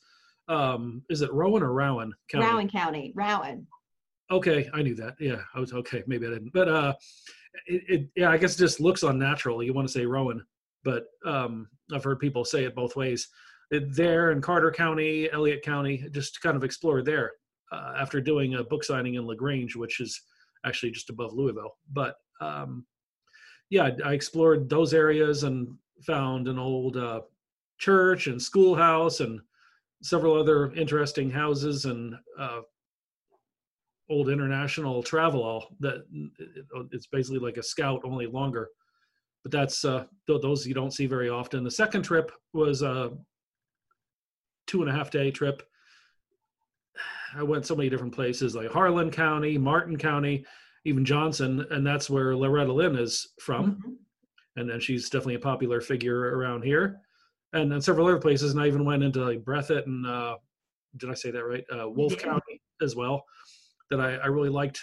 Um, 0.49 1.03
is 1.09 1.23
it 1.23 1.33
Rowan 1.33 1.63
or 1.63 1.73
Rowan 1.73 2.13
County? 2.29 2.47
Rowan 2.47 2.69
County, 2.69 3.13
Rowan. 3.15 3.67
Okay, 4.31 4.69
I 4.73 4.83
knew 4.83 4.95
that. 4.97 5.15
Yeah, 5.21 5.41
I 5.55 5.61
was 5.61 5.73
okay. 5.73 6.03
Maybe 6.07 6.27
I 6.27 6.31
didn't, 6.31 6.53
but 6.53 6.69
uh, 6.69 6.95
it, 7.67 7.83
it 7.89 8.09
yeah, 8.17 8.31
I 8.31 8.39
guess 8.39 8.55
it 8.55 8.59
just 8.59 8.81
looks 8.81 9.03
unnatural. 9.03 9.63
You 9.63 9.75
want 9.75 9.87
to 9.87 9.93
say 9.93 10.07
Rowan, 10.07 10.45
but 10.85 11.05
um, 11.25 11.69
I've 11.93 12.05
heard 12.05 12.19
people 12.19 12.45
say 12.45 12.65
it 12.65 12.75
both 12.75 12.97
ways. 12.97 13.29
It, 13.71 13.95
there 13.95 14.33
in 14.33 14.41
Carter 14.41 14.71
County, 14.71 15.31
Elliott 15.31 15.63
County, 15.63 16.05
just 16.13 16.41
kind 16.41 16.57
of 16.57 16.65
explored 16.65 17.05
there 17.05 17.33
uh, 17.71 17.95
after 17.97 18.21
doing 18.21 18.55
a 18.55 18.65
book 18.65 18.85
signing 18.85 19.15
in 19.15 19.27
La 19.27 19.35
Grange, 19.35 19.77
which 19.77 20.01
is 20.01 20.21
actually 20.65 20.93
just 20.93 21.11
above 21.11 21.33
Louisville. 21.33 21.77
But 21.91 22.17
um, 22.41 22.87
yeah, 23.73 23.89
I 24.05 24.13
explored 24.13 24.69
those 24.69 24.93
areas 24.93 25.45
and 25.45 25.67
found 26.03 26.47
an 26.47 26.59
old 26.59 26.99
uh, 26.99 27.23
church 27.79 28.27
and 28.27 28.41
schoolhouse 28.41 29.21
and 29.21 29.41
several 30.03 30.39
other 30.39 30.71
interesting 30.73 31.31
houses 31.31 31.87
and 31.87 32.15
uh, 32.39 32.61
old 34.11 34.29
International 34.29 35.03
Travelall 35.03 35.75
that 35.81 36.05
it's 36.91 37.07
basically 37.07 37.39
like 37.39 37.57
a 37.57 37.63
scout 37.63 38.03
only 38.05 38.27
longer. 38.27 38.69
But 39.43 39.53
that's 39.53 39.87
uh, 39.87 40.05
those 40.27 40.67
you 40.67 40.75
don't 40.75 40.93
see 40.93 41.07
very 41.07 41.31
often. 41.31 41.65
The 41.65 41.71
second 41.71 42.03
trip 42.03 42.31
was 42.53 42.83
a 42.83 43.13
two 44.67 44.83
and 44.83 44.91
a 44.91 44.95
half 44.95 45.11
day 45.11 45.31
trip. 45.31 45.63
I 47.35 47.43
went 47.43 47.65
so 47.65 47.75
many 47.75 47.89
different 47.89 48.15
places 48.15 48.55
like 48.55 48.71
harlan 48.71 49.11
county 49.11 49.57
martin 49.57 49.97
county 49.97 50.45
even 50.85 51.05
Johnson, 51.05 51.65
and 51.71 51.87
that's 51.87 52.11
where 52.11 52.37
Loretta 52.37 52.73
Lynn 52.73 52.97
is 52.97 53.29
from. 53.41 53.73
Mm-hmm. 53.73 53.91
And 54.57 54.69
then 54.69 54.81
she's 54.81 55.09
definitely 55.09 55.37
a 55.37 55.41
popular 55.41 55.81
figure 55.81 56.37
around 56.37 56.63
here, 56.63 57.01
and 57.55 57.73
then 57.73 57.81
several 57.81 58.07
other 58.07 58.19
places. 58.19 58.53
And 58.53 58.61
I 58.61 58.67
even 58.67 58.85
went 58.85 59.03
into 59.03 59.25
like 59.25 59.45
Breathitt 59.45 59.87
and 59.87 60.07
uh, 60.07 60.37
did 60.99 61.11
I 61.11 61.15
say 61.15 61.31
that 61.31 61.45
right? 61.45 61.65
Uh, 61.75 61.89
Wolfe 61.89 62.17
yeah. 62.17 62.25
County 62.25 62.61
as 62.83 62.95
well. 62.95 63.25
That 63.91 64.01
I, 64.01 64.17
I 64.17 64.27
really 64.27 64.51
liked 64.51 64.81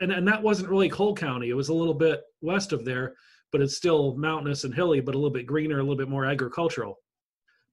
and 0.00 0.12
and 0.12 0.26
that 0.28 0.42
wasn't 0.42 0.68
really 0.68 0.88
coal 0.88 1.14
country. 1.14 1.50
It 1.50 1.54
was 1.54 1.68
a 1.68 1.74
little 1.74 1.94
bit 1.94 2.22
west 2.40 2.72
of 2.72 2.84
there, 2.84 3.14
but 3.52 3.60
it's 3.60 3.76
still 3.76 4.16
mountainous 4.16 4.64
and 4.64 4.74
hilly, 4.74 5.00
but 5.00 5.14
a 5.14 5.18
little 5.18 5.30
bit 5.30 5.46
greener, 5.46 5.78
a 5.78 5.82
little 5.82 5.96
bit 5.96 6.08
more 6.08 6.24
agricultural. 6.24 6.98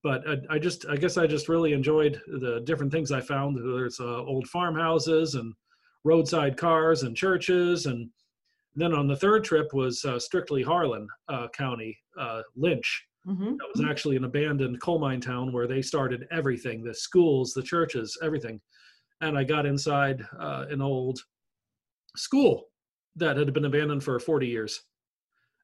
But 0.04 0.28
I, 0.28 0.56
I 0.56 0.60
just, 0.60 0.86
I 0.88 0.98
guess, 0.98 1.18
I 1.18 1.28
just 1.28 1.48
really 1.48 1.72
enjoyed 1.72 2.22
the 2.28 2.62
different 2.66 2.92
things 2.92 3.12
I 3.12 3.22
found. 3.22 3.58
There's 3.58 4.00
uh, 4.00 4.24
old 4.24 4.48
farmhouses 4.48 5.36
and 5.36 5.54
roadside 6.04 6.58
cars 6.58 7.04
and 7.04 7.16
churches, 7.16 7.86
and 7.86 8.10
then 8.76 8.94
on 8.94 9.08
the 9.08 9.16
third 9.16 9.44
trip 9.44 9.74
was 9.74 10.04
uh, 10.06 10.20
strictly 10.20 10.64
Harlan 10.64 11.08
uh, 11.30 11.48
County, 11.50 11.98
uh, 12.20 12.42
Lynch. 12.56 13.06
Mm-hmm. 13.28 13.56
That 13.58 13.70
was 13.76 13.86
actually 13.90 14.18
an 14.18 14.26
abandoned 14.26 14.82
coal 14.82 15.00
mine 15.00 15.22
town 15.22 15.54
where 15.54 15.68
they 15.68 15.82
started 15.82 16.28
everything: 16.32 16.84
the 16.84 16.94
schools, 16.94 17.54
the 17.54 17.64
churches, 17.64 18.18
everything. 18.22 18.60
And 19.22 19.38
I 19.38 19.44
got 19.44 19.66
inside 19.66 20.26
uh, 20.40 20.66
an 20.70 20.82
old 20.82 21.20
school 22.18 22.66
that 23.16 23.38
had 23.38 23.54
been 23.54 23.66
abandoned 23.66 24.04
for 24.04 24.20
40 24.20 24.48
years. 24.48 24.82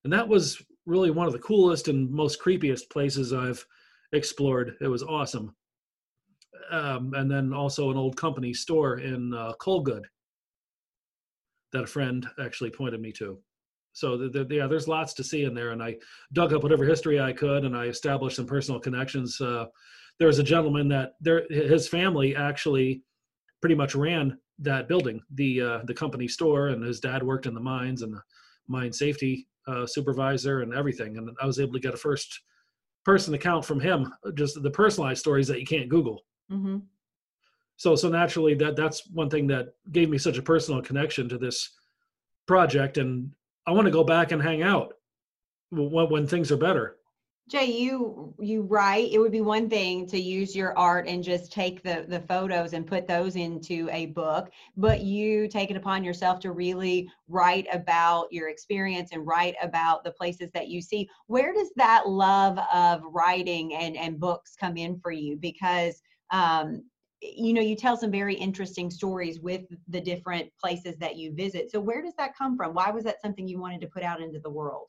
And 0.04 0.14
that 0.14 0.28
was 0.28 0.62
really 0.86 1.12
one 1.12 1.28
of 1.28 1.34
the 1.34 1.40
coolest 1.40 1.88
and 1.88 2.10
most 2.10 2.42
creepiest 2.42 2.90
places 2.90 3.34
I've 3.34 3.66
explored. 4.14 4.76
It 4.82 4.88
was 4.88 5.04
awesome. 5.04 5.56
Um, 6.72 7.14
and 7.16 7.30
then 7.30 7.54
also 7.54 7.90
an 7.90 7.98
old 7.98 8.16
company 8.16 8.54
store 8.54 9.00
in 9.00 9.34
uh, 9.34 9.54
Coalgood 9.60 10.04
that 11.72 11.84
a 11.84 11.88
friend 11.88 12.28
actually 12.42 12.72
pointed 12.72 13.02
me 13.02 13.12
to. 13.14 13.40
So 13.94 14.18
the, 14.18 14.30
the, 14.30 14.56
yeah, 14.56 14.68
there's 14.68 14.88
lots 14.88 15.14
to 15.16 15.24
see 15.24 15.44
in 15.44 15.54
there, 15.54 15.72
and 15.72 15.82
I 15.84 15.98
dug 16.34 16.54
up 16.54 16.64
whatever 16.64 16.86
history 16.86 17.20
I 17.20 17.34
could, 17.34 17.66
and 17.66 17.76
I 17.76 17.86
established 17.86 18.36
some 18.36 18.46
personal 18.46 18.80
connections. 18.80 19.40
Uh, 19.42 19.66
there 20.20 20.28
was 20.28 20.40
a 20.40 20.44
gentleman 20.44 20.88
that 20.90 21.14
there, 21.20 21.44
his 21.50 21.88
family 21.88 22.36
actually 22.36 23.04
pretty 23.62 23.76
much 23.76 23.96
ran 23.96 24.38
that 24.60 24.88
building, 24.88 25.22
the 25.36 25.62
uh, 25.62 25.80
the 25.86 25.94
company 25.94 26.28
store, 26.28 26.68
and 26.68 26.84
his 26.84 27.00
dad 27.00 27.24
worked 27.24 27.46
in 27.46 27.54
the 27.54 27.60
mines 27.60 28.02
and 28.02 28.14
the 28.14 28.22
mine 28.68 28.94
safety 28.94 29.48
uh, 29.68 29.86
supervisor 29.86 30.62
and 30.62 30.74
everything. 30.74 31.18
And 31.18 31.30
I 31.42 31.46
was 31.46 31.60
able 31.60 31.74
to 31.74 31.80
get 31.80 31.94
a 31.94 31.98
first 31.98 32.42
person 33.06 33.34
account 33.34 33.66
from 33.66 33.80
him, 33.80 34.14
just 34.36 34.62
the 34.62 34.72
personalized 34.72 35.22
stories 35.22 35.48
that 35.48 35.60
you 35.60 35.66
can't 35.66 35.90
Google. 35.90 36.26
Mm-hmm. 36.52 36.78
So 37.80 37.96
so 37.96 38.10
naturally, 38.10 38.56
that 38.56 38.76
that's 38.76 39.08
one 39.08 39.30
thing 39.30 39.48
that 39.48 39.70
gave 39.94 40.10
me 40.10 40.18
such 40.18 40.38
a 40.38 40.42
personal 40.42 40.82
connection 40.82 41.30
to 41.30 41.38
this 41.38 41.72
project, 42.46 42.98
and 42.98 43.32
I 43.66 43.72
want 43.72 43.86
to 43.86 43.92
go 43.92 44.04
back 44.04 44.34
and 44.34 44.42
hang 44.42 44.62
out 44.62 44.96
when, 45.70 46.10
when 46.10 46.28
things 46.28 46.52
are 46.52 46.58
better. 46.58 46.98
Jay, 47.50 47.72
you 47.72 48.36
you 48.38 48.64
write. 48.64 49.14
It 49.14 49.20
would 49.20 49.32
be 49.32 49.40
one 49.40 49.70
thing 49.70 50.06
to 50.08 50.20
use 50.20 50.54
your 50.54 50.78
art 50.78 51.08
and 51.08 51.24
just 51.24 51.54
take 51.54 51.82
the 51.82 52.06
the 52.10 52.20
photos 52.20 52.74
and 52.74 52.86
put 52.86 53.08
those 53.08 53.38
into 53.38 53.88
a 53.94 54.08
book, 54.08 54.52
but 54.76 55.00
you 55.00 55.48
take 55.48 55.72
it 55.72 55.78
upon 55.78 56.04
yourself 56.04 56.42
to 56.42 56.52
really 56.52 57.10
write 57.30 57.66
about 57.72 58.28
your 58.30 58.50
experience 58.50 59.12
and 59.14 59.26
write 59.26 59.56
about 59.64 60.04
the 60.04 60.12
places 60.12 60.52
that 60.54 60.68
you 60.68 60.82
see. 60.82 61.10
Where 61.28 61.54
does 61.54 61.72
that 61.78 62.10
love 62.10 62.60
of 62.74 63.04
writing 63.06 63.74
and 63.74 63.96
and 63.96 64.20
books 64.20 64.58
come 64.60 64.76
in 64.76 65.00
for 65.00 65.14
you? 65.14 65.38
Because 65.38 66.02
um, 66.32 66.84
you 67.22 67.54
know 67.54 67.62
you 67.62 67.76
tell 67.76 67.98
some 67.98 68.12
very 68.12 68.36
interesting 68.36 68.90
stories 68.90 69.40
with 69.40 69.64
the 69.88 70.00
different 70.00 70.50
places 70.60 70.96
that 70.98 71.18
you 71.18 71.34
visit. 71.34 71.72
So 71.72 71.80
where 71.80 72.02
does 72.02 72.16
that 72.18 72.38
come 72.38 72.56
from? 72.56 72.74
Why 72.74 72.92
was 72.92 73.04
that 73.04 73.22
something 73.22 73.48
you 73.48 73.60
wanted 73.60 73.82
to 73.82 73.88
put 73.88 74.04
out 74.04 74.22
into 74.22 74.40
the 74.40 74.50
world? 74.50 74.88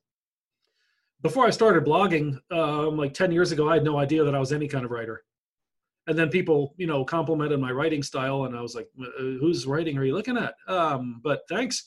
before 1.23 1.47
I 1.47 1.51
started 1.51 1.85
blogging, 1.85 2.39
um, 2.51 2.97
like 2.97 3.15
10 3.15 3.33
years 3.33 3.53
ago, 3.53 3.69
I 3.69 3.75
had 3.75 3.85
no 3.85 3.99
idea 3.99 4.25
that 4.25 4.35
I 4.35 4.39
was 4.39 4.53
any 4.53 4.69
kind 4.69 4.85
of 4.85 4.91
writer. 4.91 5.23
And 6.07 6.19
then 6.19 6.31
people, 6.31 6.75
you 6.79 6.87
know, 6.87 7.05
complimented 7.05 7.61
my 7.61 7.71
writing 7.71 8.03
style, 8.03 8.45
and 8.45 8.57
I 8.57 8.63
was 8.63 8.75
like, 8.75 8.89
uh, 9.01 9.21
"Whose 9.21 9.67
writing 9.67 9.99
are 9.99 10.05
you 10.05 10.15
looking 10.15 10.37
at?" 10.37 10.55
Um, 10.67 11.21
but 11.23 11.43
thanks. 11.49 11.85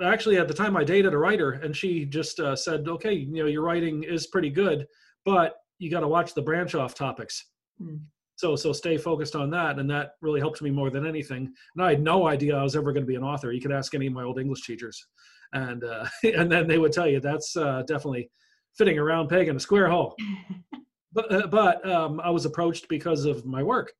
Actually, 0.00 0.38
at 0.38 0.48
the 0.48 0.54
time, 0.54 0.76
I 0.76 0.84
dated 0.84 1.12
a 1.12 1.18
writer, 1.18 1.52
and 1.52 1.76
she 1.76 2.06
just 2.06 2.38
uh, 2.40 2.54
said, 2.54 2.88
"Okay, 2.88 3.12
you 3.12 3.42
know, 3.42 3.46
your 3.46 3.62
writing 3.62 4.04
is 4.04 4.28
pretty 4.28 4.50
good, 4.50 4.86
but 5.24 5.56
you 5.78 5.90
got 5.90 6.00
to 6.00 6.08
watch 6.08 6.32
the 6.32 6.42
branch 6.42 6.74
off 6.74 6.94
topics." 6.94 7.44
Mm. 7.82 8.02
So, 8.36 8.54
so 8.54 8.72
stay 8.72 8.98
focused 8.98 9.34
on 9.34 9.50
that, 9.50 9.78
and 9.78 9.88
that 9.90 10.12
really 10.20 10.40
helped 10.40 10.60
me 10.60 10.70
more 10.70 10.90
than 10.90 11.06
anything. 11.06 11.52
And 11.74 11.84
I 11.84 11.90
had 11.90 12.02
no 12.02 12.28
idea 12.28 12.56
I 12.56 12.62
was 12.62 12.76
ever 12.76 12.92
going 12.92 13.02
to 13.02 13.08
be 13.08 13.14
an 13.16 13.24
author. 13.24 13.50
You 13.50 13.62
could 13.62 13.72
ask 13.72 13.94
any 13.94 14.06
of 14.06 14.12
my 14.12 14.24
old 14.24 14.38
English 14.38 14.62
teachers 14.66 15.06
and 15.52 15.84
uh, 15.84 16.06
and 16.22 16.50
then 16.50 16.66
they 16.66 16.78
would 16.78 16.92
tell 16.92 17.06
you 17.06 17.20
that's 17.20 17.56
uh, 17.56 17.82
definitely 17.86 18.30
fitting 18.76 18.98
a 18.98 19.04
round 19.04 19.28
peg 19.28 19.48
in 19.48 19.56
a 19.56 19.60
square 19.60 19.88
hole. 19.88 20.14
but 21.12 21.32
uh, 21.32 21.46
but 21.46 21.88
um, 21.88 22.20
I 22.20 22.30
was 22.30 22.44
approached 22.44 22.88
because 22.88 23.24
of 23.24 23.44
my 23.44 23.62
work 23.62 23.92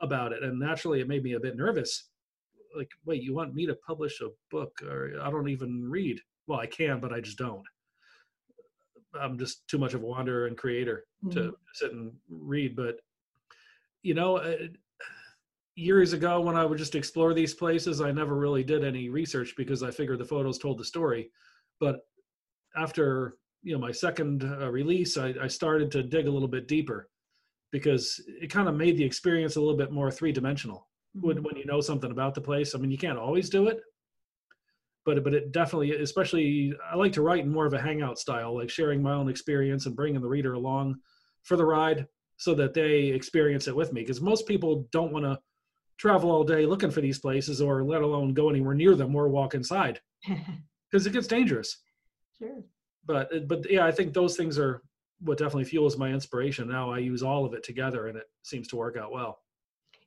about 0.00 0.32
it, 0.32 0.42
and 0.42 0.58
naturally 0.58 1.00
it 1.00 1.08
made 1.08 1.22
me 1.22 1.34
a 1.34 1.40
bit 1.40 1.56
nervous. 1.56 2.08
Like, 2.76 2.90
wait, 3.04 3.22
you 3.22 3.34
want 3.34 3.54
me 3.54 3.66
to 3.66 3.76
publish 3.86 4.20
a 4.20 4.28
book, 4.50 4.70
or 4.82 5.14
I 5.20 5.30
don't 5.30 5.48
even 5.48 5.88
read? 5.88 6.20
Well, 6.46 6.60
I 6.60 6.66
can, 6.66 7.00
but 7.00 7.12
I 7.12 7.20
just 7.20 7.38
don't. 7.38 7.64
I'm 9.20 9.36
just 9.36 9.66
too 9.66 9.78
much 9.78 9.94
of 9.94 10.04
a 10.04 10.06
wanderer 10.06 10.46
and 10.46 10.56
creator 10.56 11.04
mm-hmm. 11.24 11.36
to 11.36 11.56
sit 11.74 11.92
and 11.92 12.12
read. 12.28 12.76
But 12.76 13.00
you 14.02 14.14
know, 14.14 14.38
uh, 14.38 14.56
years 15.76 16.12
ago 16.12 16.40
when 16.40 16.56
I 16.56 16.64
would 16.64 16.78
just 16.78 16.94
explore 16.94 17.32
these 17.34 17.54
places, 17.54 18.00
I 18.00 18.10
never 18.10 18.34
really 18.34 18.64
did 18.64 18.84
any 18.84 19.08
research 19.08 19.54
because 19.56 19.82
I 19.82 19.90
figured 19.90 20.18
the 20.18 20.24
photos 20.24 20.58
told 20.58 20.78
the 20.78 20.84
story. 20.84 21.30
But 21.78 22.00
after 22.76 23.36
you 23.62 23.72
know 23.72 23.78
my 23.78 23.92
second 23.92 24.44
uh, 24.44 24.70
release, 24.70 25.16
I, 25.16 25.34
I 25.42 25.48
started 25.48 25.90
to 25.92 26.02
dig 26.02 26.26
a 26.26 26.30
little 26.30 26.48
bit 26.48 26.68
deeper 26.68 27.08
because 27.72 28.20
it 28.26 28.50
kind 28.50 28.68
of 28.68 28.74
made 28.74 28.96
the 28.96 29.04
experience 29.04 29.56
a 29.56 29.60
little 29.60 29.76
bit 29.76 29.92
more 29.92 30.10
three 30.10 30.32
dimensional. 30.32 30.88
Mm-hmm. 31.16 31.26
When 31.26 31.42
when 31.42 31.56
you 31.56 31.66
know 31.66 31.80
something 31.80 32.10
about 32.10 32.34
the 32.34 32.40
place, 32.40 32.74
I 32.74 32.78
mean, 32.78 32.90
you 32.90 32.98
can't 32.98 33.18
always 33.18 33.48
do 33.48 33.68
it, 33.68 33.80
but 35.04 35.22
but 35.24 35.34
it 35.34 35.52
definitely, 35.52 35.92
especially, 35.96 36.74
I 36.90 36.96
like 36.96 37.12
to 37.12 37.22
write 37.22 37.44
in 37.44 37.52
more 37.52 37.66
of 37.66 37.74
a 37.74 37.80
hangout 37.80 38.18
style, 38.18 38.54
like 38.54 38.70
sharing 38.70 39.02
my 39.02 39.12
own 39.12 39.28
experience 39.28 39.86
and 39.86 39.96
bringing 39.96 40.20
the 40.20 40.28
reader 40.28 40.54
along 40.54 40.96
for 41.42 41.56
the 41.56 41.64
ride 41.64 42.06
so 42.40 42.54
that 42.54 42.72
they 42.72 43.02
experience 43.08 43.68
it 43.68 43.76
with 43.76 43.92
me. 43.92 44.00
Because 44.00 44.22
most 44.22 44.46
people 44.46 44.88
don't 44.92 45.12
want 45.12 45.26
to 45.26 45.38
travel 45.98 46.30
all 46.30 46.42
day 46.42 46.64
looking 46.64 46.90
for 46.90 47.02
these 47.02 47.18
places 47.18 47.60
or 47.60 47.84
let 47.84 48.00
alone 48.00 48.32
go 48.32 48.48
anywhere 48.48 48.74
near 48.74 48.94
them 48.94 49.14
or 49.14 49.28
walk 49.28 49.54
inside 49.54 50.00
because 50.90 51.06
it 51.06 51.12
gets 51.12 51.26
dangerous 51.26 51.82
sure 52.38 52.64
but 53.04 53.30
uh, 53.36 53.40
but 53.40 53.70
yeah 53.70 53.84
i 53.84 53.92
think 53.92 54.14
those 54.14 54.34
things 54.34 54.58
are 54.58 54.80
what 55.20 55.36
definitely 55.36 55.64
fuels 55.64 55.98
my 55.98 56.08
inspiration 56.08 56.66
now 56.66 56.90
i 56.90 56.96
use 56.96 57.22
all 57.22 57.44
of 57.44 57.52
it 57.52 57.62
together 57.62 58.06
and 58.06 58.16
it 58.16 58.24
seems 58.42 58.66
to 58.66 58.76
work 58.76 58.96
out 58.96 59.12
well 59.12 59.40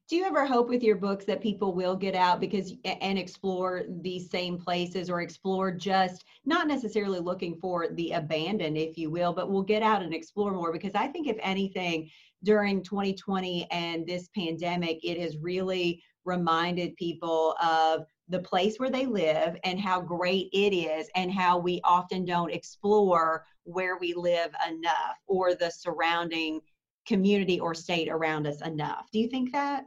do 0.10 0.18
you 0.18 0.26
ever 0.26 0.46
hope 0.46 0.70
with 0.70 0.84
your 0.84 0.98
books 0.98 1.26
that 1.26 1.42
people 1.42 1.74
will 1.74 1.96
get 1.96 2.14
out 2.14 2.40
because 2.40 2.74
and 2.84 3.18
explore 3.18 3.84
these 4.02 4.30
same 4.30 4.58
places 4.58 5.10
or 5.10 5.22
explore 5.22 5.72
just 5.72 6.26
not 6.46 6.68
necessarily 6.68 7.20
looking 7.20 7.56
for 7.56 7.88
the 7.94 8.12
abandoned 8.12 8.78
if 8.78 8.98
you 8.98 9.10
will 9.10 9.34
but 9.34 9.50
will 9.50 9.64
get 9.64 9.82
out 9.82 10.02
and 10.02 10.14
explore 10.14 10.52
more 10.52 10.72
because 10.72 10.94
i 10.94 11.08
think 11.08 11.28
if 11.28 11.38
anything 11.42 12.10
during 12.44 12.84
2020 12.84 13.68
and 13.72 14.06
this 14.06 14.30
pandemic, 14.36 15.00
it 15.04 15.20
has 15.20 15.38
really 15.38 16.04
reminded 16.26 16.96
people 16.98 17.56
of 17.62 18.06
the 18.30 18.40
place 18.40 18.78
where 18.78 18.90
they 18.90 19.06
live 19.06 19.58
and 19.64 19.80
how 19.80 20.00
great 20.00 20.50
it 20.54 20.76
is, 20.76 21.10
and 21.16 21.32
how 21.32 21.58
we 21.58 21.82
often 21.84 22.26
don't 22.26 22.52
explore 22.52 23.46
where 23.64 23.98
we 23.98 24.14
live 24.14 24.52
enough 24.68 25.18
or 25.28 25.56
the 25.56 25.70
surrounding 25.70 26.60
community 27.06 27.60
or 27.60 27.74
state 27.74 28.10
around 28.10 28.48
us 28.48 28.62
enough. 28.62 29.10
Do 29.12 29.20
you 29.20 29.28
think 29.28 29.52
that? 29.52 29.86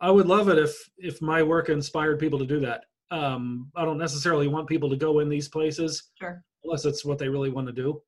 I 0.00 0.10
would 0.10 0.26
love 0.26 0.48
it 0.48 0.58
if 0.58 0.74
if 0.98 1.20
my 1.20 1.42
work 1.42 1.68
inspired 1.68 2.18
people 2.18 2.38
to 2.38 2.46
do 2.46 2.60
that. 2.60 2.84
Um, 3.10 3.70
I 3.74 3.84
don't 3.84 3.98
necessarily 3.98 4.48
want 4.48 4.68
people 4.68 4.88
to 4.90 4.96
go 4.96 5.18
in 5.18 5.28
these 5.28 5.48
places 5.48 6.10
sure. 6.18 6.44
unless 6.64 6.84
it's 6.84 7.04
what 7.04 7.18
they 7.18 7.28
really 7.28 7.50
want 7.50 7.66
to 7.66 7.72
do 7.72 8.00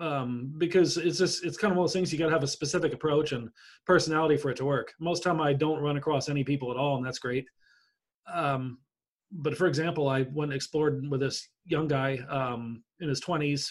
um, 0.00 0.52
because 0.58 0.96
it's 0.96 1.18
just 1.18 1.44
it's 1.44 1.56
kind 1.56 1.72
of 1.72 1.76
one 1.76 1.84
of 1.84 1.88
those 1.88 1.94
things 1.94 2.12
you 2.12 2.18
got 2.18 2.26
to 2.26 2.32
have 2.32 2.42
a 2.42 2.48
specific 2.48 2.92
approach 2.92 3.32
and 3.32 3.50
personality 3.84 4.36
for 4.36 4.50
it 4.50 4.56
to 4.56 4.64
work. 4.64 4.94
Most 5.00 5.22
time 5.22 5.40
I 5.40 5.52
don't 5.52 5.82
run 5.82 5.96
across 5.96 6.28
any 6.28 6.44
people 6.44 6.70
at 6.70 6.76
all, 6.76 6.96
and 6.96 7.06
that's 7.06 7.18
great. 7.18 7.46
Um, 8.32 8.78
but 9.30 9.56
for 9.56 9.66
example, 9.66 10.08
I 10.08 10.22
went 10.32 10.50
and 10.52 10.56
explored 10.56 11.08
with 11.08 11.20
this 11.20 11.48
young 11.64 11.88
guy 11.88 12.18
um, 12.28 12.82
in 13.00 13.08
his 13.08 13.20
20s, 13.20 13.68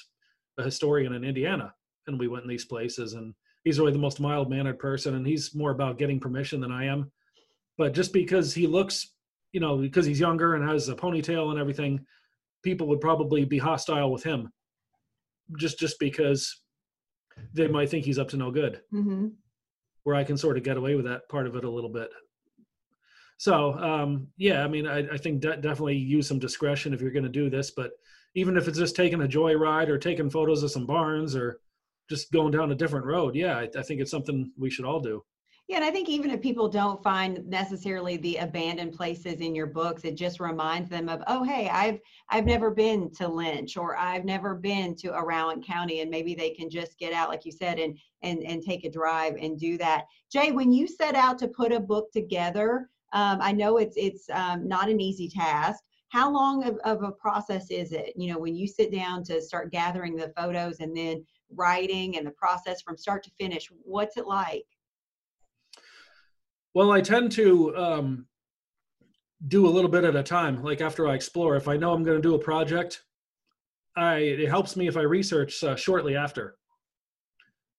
a 0.58 0.63
historian 0.63 1.13
in 1.13 1.24
Indiana, 1.24 1.74
and 2.08 2.20
we 2.20 2.27
went 2.27 2.44
in 2.44 2.50
these 2.50 2.65
places. 2.65 3.13
And 3.13 3.34
he's 3.63 3.79
really 3.79 3.94
the 3.94 3.98
most 3.98 4.20
mild 4.20 4.50
mannered 4.50 4.79
person, 4.79 5.15
and 5.15 5.25
he's 5.25 5.55
more 5.55 5.72
about 5.72 5.98
getting 5.98 6.20
permission 6.20 6.60
than 6.60 6.72
I 6.72 6.86
am. 6.86 7.12
But 7.77 7.94
just 7.94 8.13
because 8.13 8.53
he 8.53 8.67
looks, 8.67 9.13
you 9.51 9.60
know, 9.60 9.77
because 9.77 10.05
he's 10.05 10.20
younger 10.20 10.55
and 10.55 10.67
has 10.67 10.89
a 10.89 10.96
ponytail 10.96 11.51
and 11.51 11.60
everything, 11.60 12.05
people 12.63 12.88
would 12.88 13.01
probably 13.01 13.46
be 13.46 13.58
hostile 13.58 14.12
with 14.12 14.24
him 14.24 14.50
just 15.58 15.79
just 15.79 16.00
because 16.00 16.62
they 17.53 17.67
might 17.67 17.89
think 17.89 18.05
he's 18.05 18.20
up 18.20 18.29
to 18.29 18.38
no 18.38 18.51
good. 18.51 18.82
Mm-hmm. 18.94 19.27
Where 20.03 20.15
I 20.15 20.24
can 20.24 20.38
sort 20.38 20.58
of 20.58 20.63
get 20.63 20.77
away 20.77 20.96
with 20.96 21.05
that 21.05 21.27
part 21.29 21.48
of 21.48 21.55
it 21.55 21.65
a 21.65 21.70
little 21.70 21.89
bit. 21.89 22.10
So 23.38 23.74
um, 23.74 24.27
yeah, 24.38 24.63
I 24.63 24.67
mean, 24.67 24.88
I, 24.88 25.00
I 25.10 25.17
think 25.17 25.41
de- 25.41 25.58
definitely 25.58 25.98
use 25.98 26.27
some 26.27 26.39
discretion 26.39 26.94
if 26.94 27.01
you're 27.01 27.12
going 27.12 27.24
to 27.24 27.29
do 27.29 27.50
this. 27.50 27.72
But 27.72 27.91
even 28.36 28.58
if 28.58 28.67
it's 28.67 28.77
just 28.77 28.96
taking 28.96 29.22
a 29.24 29.27
joyride 29.27 29.89
or 29.89 29.98
taking 29.98 30.29
photos 30.29 30.63
of 30.63 30.72
some 30.72 30.86
barns 30.86 31.36
or 31.36 31.60
just 32.10 32.32
going 32.32 32.51
down 32.51 32.72
a 32.72 32.75
different 32.75 33.05
road, 33.05 33.36
yeah, 33.36 33.58
I, 33.58 33.70
I 33.77 33.82
think 33.82 34.00
it's 34.00 34.12
something 34.12 34.51
we 34.58 34.70
should 34.70 34.86
all 34.86 35.00
do. 35.00 35.24
Yeah, 35.67 35.77
and 35.77 35.86
I 35.86 35.89
think 35.89 36.10
even 36.10 36.29
if 36.29 36.41
people 36.43 36.69
don't 36.69 37.01
find 37.01 37.43
necessarily 37.48 38.17
the 38.17 38.38
abandoned 38.38 38.93
places 38.93 39.41
in 39.41 39.55
your 39.55 39.65
books, 39.65 40.03
it 40.05 40.13
just 40.13 40.39
reminds 40.39 40.91
them 40.91 41.10
of, 41.10 41.24
oh, 41.25 41.43
hey, 41.43 41.69
I've 41.69 42.00
I've 42.29 42.45
never 42.45 42.69
been 42.69 43.10
to 43.15 43.27
Lynch 43.27 43.75
or 43.75 43.98
I've 43.98 44.25
never 44.25 44.53
been 44.53 44.95
to 44.98 45.12
Rowan 45.12 45.63
County, 45.63 46.01
and 46.01 46.12
maybe 46.12 46.36
they 46.36 46.51
can 46.51 46.69
just 46.69 47.00
get 47.00 47.13
out, 47.13 47.29
like 47.29 47.45
you 47.45 47.51
said, 47.51 47.79
and 47.79 47.98
and 48.22 48.43
and 48.43 48.62
take 48.62 48.84
a 48.84 48.91
drive 48.91 49.38
and 49.41 49.60
do 49.60 49.75
that. 49.79 50.05
Jay, 50.31 50.51
when 50.51 50.72
you 50.72 50.88
set 50.88 51.15
out 51.15 51.39
to 51.39 51.48
put 51.48 51.72
a 51.72 51.79
book 51.79 52.12
together, 52.12 52.88
um, 53.13 53.39
I 53.41 53.51
know 53.51 53.77
it's 53.77 53.98
it's 53.98 54.29
um, 54.31 54.67
not 54.67 54.88
an 54.89 55.01
easy 55.01 55.27
task. 55.27 55.84
How 56.10 56.31
long 56.31 56.63
of, 56.67 56.77
of 56.86 57.01
a 57.01 57.12
process 57.12 57.72
is 57.72 57.91
it? 57.91 58.13
You 58.15 58.31
know, 58.31 58.39
when 58.39 58.55
you 58.55 58.67
sit 58.67 58.91
down 58.91 59.24
to 59.24 59.41
start 59.41 59.72
gathering 59.72 60.15
the 60.15 60.31
photos 60.38 60.79
and 60.79 60.95
then 60.95 61.25
writing 61.50 62.17
and 62.17 62.27
the 62.27 62.31
process 62.31 62.84
from 62.84 62.98
start 62.98 63.24
to 63.24 63.31
finish, 63.39 63.67
what's 63.84 64.17
it 64.17 64.27
like? 64.27 64.65
Well, 66.75 66.91
I 66.91 67.00
tend 67.00 67.32
to 67.32 67.74
um, 67.77 68.27
do 69.48 69.65
a 69.65 69.72
little 69.72 69.89
bit 69.89 70.03
at 70.03 70.17
a 70.17 70.22
time. 70.22 70.62
Like 70.62 70.82
after 70.82 71.08
I 71.08 71.15
explore, 71.15 71.55
if 71.55 71.70
I 71.70 71.77
know 71.77 71.94
I'm 71.94 72.03
going 72.03 72.17
to 72.17 72.22
do 72.22 72.36
a 72.36 72.39
project, 72.39 73.01
I 73.96 74.17
it 74.17 74.50
helps 74.50 74.75
me 74.75 74.89
if 74.89 74.98
I 74.98 75.01
research 75.01 75.63
uh, 75.63 75.77
shortly 75.77 76.17
after 76.17 76.58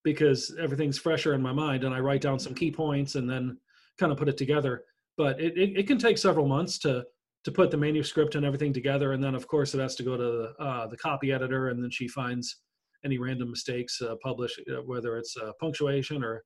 because 0.03 0.57
everything's 0.59 0.97
fresher 0.97 1.35
in 1.35 1.43
my 1.43 1.53
mind 1.53 1.85
and 1.85 1.95
I 1.95 2.01
write 2.01 2.23
down 2.23 2.39
some 2.39 2.55
key 2.55 2.71
points 2.71 3.17
and 3.17 3.29
then 3.29 3.59
kind 3.99 4.13
of 4.13 4.17
put 4.17 4.31
it 4.31 4.39
together. 4.39 4.85
But 5.19 5.41
it, 5.43 5.59
it, 5.59 5.81
it 5.81 5.87
can 5.87 5.99
take 5.99 6.17
several 6.17 6.47
months 6.47 6.79
to 6.79 7.05
to 7.45 7.53
put 7.53 7.71
the 7.71 7.77
manuscript 7.77 8.35
and 8.35 8.47
everything 8.47 8.73
together, 8.73 9.13
and 9.13 9.23
then 9.23 9.35
of 9.35 9.47
course 9.47 9.75
it 9.75 9.81
has 9.81 9.95
to 9.97 10.05
go 10.05 10.17
to 10.17 10.23
the, 10.23 10.65
uh, 10.65 10.87
the 10.87 10.97
copy 10.97 11.33
editor, 11.33 11.69
and 11.69 11.83
then 11.83 11.91
she 11.91 12.09
finds 12.09 12.63
any 13.05 13.19
random 13.19 13.51
mistakes 13.51 14.01
uh, 14.01 14.15
published, 14.23 14.59
uh, 14.71 14.81
whether 14.87 15.19
it's 15.19 15.37
uh, 15.37 15.53
punctuation 15.61 16.25
or 16.25 16.43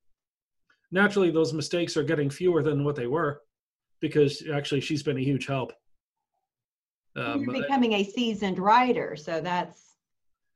naturally 0.90 1.30
those 1.30 1.52
mistakes 1.52 1.96
are 1.96 2.02
getting 2.02 2.30
fewer 2.30 2.62
than 2.62 2.84
what 2.84 2.96
they 2.96 3.06
were 3.06 3.42
because 4.00 4.42
actually 4.52 4.80
she's 4.80 5.02
been 5.02 5.18
a 5.18 5.22
huge 5.22 5.46
help. 5.46 5.72
Um, 7.16 7.42
You're 7.42 7.62
becoming 7.62 7.94
a 7.94 8.04
seasoned 8.04 8.58
writer, 8.58 9.16
so 9.16 9.40
that's 9.40 9.96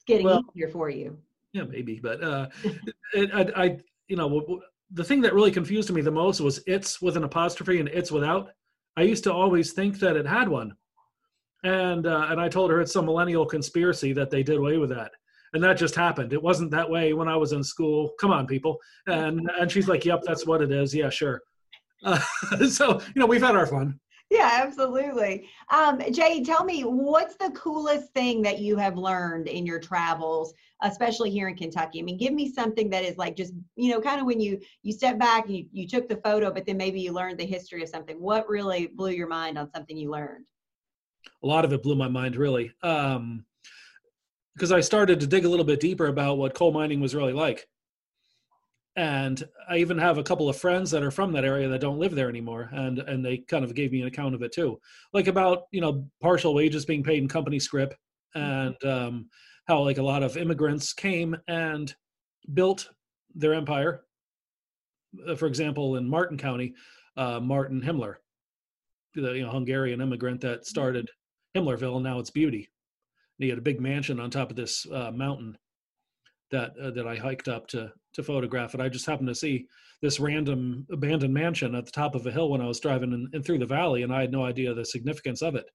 getting 0.06 0.26
well, 0.26 0.42
easier 0.54 0.68
for 0.68 0.88
you. 0.88 1.18
Yeah, 1.52 1.64
maybe, 1.64 2.00
but 2.02 2.22
uh, 2.22 2.48
it, 3.12 3.30
I, 3.34 3.64
I, 3.64 3.78
you 4.08 4.16
know, 4.16 4.60
the 4.92 5.04
thing 5.04 5.20
that 5.22 5.34
really 5.34 5.50
confused 5.50 5.92
me 5.92 6.00
the 6.00 6.10
most 6.10 6.40
was 6.40 6.62
it's 6.66 7.02
with 7.02 7.16
an 7.16 7.24
apostrophe 7.24 7.80
and 7.80 7.88
it's 7.88 8.12
without. 8.12 8.50
I 8.96 9.02
used 9.02 9.24
to 9.24 9.32
always 9.32 9.72
think 9.72 9.98
that 9.98 10.16
it 10.16 10.26
had 10.26 10.48
one, 10.48 10.76
and 11.64 12.06
uh, 12.06 12.28
and 12.30 12.40
I 12.40 12.48
told 12.48 12.70
her 12.70 12.80
it's 12.80 12.92
some 12.92 13.06
millennial 13.06 13.44
conspiracy 13.44 14.12
that 14.12 14.30
they 14.30 14.44
did 14.44 14.56
away 14.56 14.78
with 14.78 14.90
that 14.90 15.10
and 15.54 15.62
that 15.62 15.78
just 15.78 15.94
happened. 15.94 16.32
It 16.32 16.42
wasn't 16.42 16.72
that 16.72 16.90
way 16.90 17.12
when 17.14 17.28
I 17.28 17.36
was 17.36 17.52
in 17.52 17.62
school. 17.62 18.12
Come 18.20 18.32
on, 18.32 18.46
people. 18.46 18.78
And 19.06 19.48
and 19.58 19.70
she's 19.70 19.88
like, 19.88 20.04
"Yep, 20.04 20.22
that's 20.26 20.46
what 20.46 20.60
it 20.60 20.70
is. 20.70 20.94
Yeah, 20.94 21.10
sure." 21.10 21.42
Uh, 22.04 22.18
so 22.68 23.00
you 23.14 23.20
know, 23.20 23.26
we've 23.26 23.42
had 23.42 23.56
our 23.56 23.66
fun. 23.66 23.98
Yeah, 24.30 24.62
absolutely. 24.64 25.48
Um, 25.70 26.00
Jay, 26.10 26.42
tell 26.42 26.64
me 26.64 26.82
what's 26.82 27.36
the 27.36 27.50
coolest 27.50 28.12
thing 28.14 28.42
that 28.42 28.58
you 28.58 28.76
have 28.76 28.96
learned 28.96 29.48
in 29.48 29.64
your 29.66 29.78
travels, 29.78 30.54
especially 30.82 31.30
here 31.30 31.46
in 31.48 31.56
Kentucky. 31.56 32.00
I 32.00 32.02
mean, 32.02 32.16
give 32.16 32.32
me 32.32 32.50
something 32.50 32.90
that 32.90 33.04
is 33.04 33.16
like 33.16 33.36
just 33.36 33.52
you 33.76 33.92
know, 33.92 34.00
kind 34.00 34.20
of 34.20 34.26
when 34.26 34.40
you 34.40 34.60
you 34.82 34.92
step 34.92 35.18
back 35.18 35.46
and 35.46 35.56
you, 35.56 35.66
you 35.72 35.86
took 35.86 36.08
the 36.08 36.16
photo, 36.16 36.50
but 36.50 36.66
then 36.66 36.76
maybe 36.76 37.00
you 37.00 37.12
learned 37.12 37.38
the 37.38 37.46
history 37.46 37.82
of 37.82 37.88
something. 37.88 38.20
What 38.20 38.48
really 38.48 38.88
blew 38.88 39.10
your 39.10 39.28
mind 39.28 39.56
on 39.56 39.70
something 39.70 39.96
you 39.96 40.10
learned? 40.10 40.46
A 41.42 41.46
lot 41.46 41.64
of 41.64 41.72
it 41.72 41.82
blew 41.82 41.94
my 41.94 42.08
mind, 42.08 42.36
really. 42.36 42.72
Um, 42.82 43.44
because 44.54 44.72
I 44.72 44.80
started 44.80 45.20
to 45.20 45.26
dig 45.26 45.44
a 45.44 45.48
little 45.48 45.64
bit 45.64 45.80
deeper 45.80 46.06
about 46.06 46.38
what 46.38 46.54
coal 46.54 46.72
mining 46.72 47.00
was 47.00 47.14
really 47.14 47.32
like. 47.32 47.66
And 48.96 49.42
I 49.68 49.78
even 49.78 49.98
have 49.98 50.18
a 50.18 50.22
couple 50.22 50.48
of 50.48 50.56
friends 50.56 50.90
that 50.92 51.02
are 51.02 51.10
from 51.10 51.32
that 51.32 51.44
area 51.44 51.68
that 51.68 51.80
don't 51.80 51.98
live 51.98 52.14
there 52.14 52.28
anymore, 52.28 52.70
and 52.72 53.00
and 53.00 53.24
they 53.24 53.38
kind 53.38 53.64
of 53.64 53.74
gave 53.74 53.90
me 53.90 54.00
an 54.02 54.06
account 54.06 54.36
of 54.36 54.42
it 54.42 54.52
too, 54.52 54.80
like 55.12 55.26
about 55.26 55.64
you 55.72 55.80
know 55.80 56.06
partial 56.22 56.54
wages 56.54 56.84
being 56.84 57.02
paid 57.02 57.18
in 57.18 57.28
company 57.28 57.58
scrip, 57.58 57.94
and 58.36 58.76
um, 58.84 59.28
how 59.66 59.82
like 59.82 59.98
a 59.98 60.02
lot 60.02 60.22
of 60.22 60.36
immigrants 60.36 60.92
came 60.92 61.36
and 61.48 61.92
built 62.52 62.88
their 63.34 63.54
empire. 63.54 64.04
Uh, 65.26 65.34
for 65.34 65.46
example, 65.46 65.96
in 65.96 66.08
Martin 66.08 66.38
County, 66.38 66.74
uh, 67.16 67.40
Martin 67.40 67.82
Himler, 67.82 68.14
the 69.16 69.32
you 69.32 69.42
know 69.42 69.50
Hungarian 69.50 70.02
immigrant 70.02 70.40
that 70.42 70.66
started 70.66 71.10
Himlerville, 71.56 71.96
and 71.96 72.04
now 72.04 72.20
it's 72.20 72.30
Beauty 72.30 72.68
he 73.38 73.48
had 73.48 73.58
a 73.58 73.62
big 73.62 73.80
mansion 73.80 74.20
on 74.20 74.30
top 74.30 74.50
of 74.50 74.56
this 74.56 74.86
uh, 74.92 75.10
mountain 75.10 75.56
that 76.50 76.72
uh, 76.80 76.90
that 76.92 77.06
I 77.06 77.16
hiked 77.16 77.48
up 77.48 77.66
to 77.68 77.92
to 78.14 78.22
photograph 78.22 78.74
it. 78.74 78.80
I 78.80 78.88
just 78.88 79.06
happened 79.06 79.28
to 79.28 79.34
see 79.34 79.66
this 80.00 80.20
random 80.20 80.86
abandoned 80.92 81.34
mansion 81.34 81.74
at 81.74 81.86
the 81.86 81.92
top 81.92 82.14
of 82.14 82.26
a 82.26 82.30
hill 82.30 82.50
when 82.50 82.60
I 82.60 82.66
was 82.66 82.80
driving 82.80 83.12
in, 83.12 83.28
in 83.32 83.42
through 83.42 83.58
the 83.58 83.66
valley, 83.66 84.02
and 84.02 84.12
I 84.12 84.20
had 84.20 84.32
no 84.32 84.44
idea 84.44 84.74
the 84.74 84.84
significance 84.84 85.42
of 85.42 85.54
it. 85.54 85.66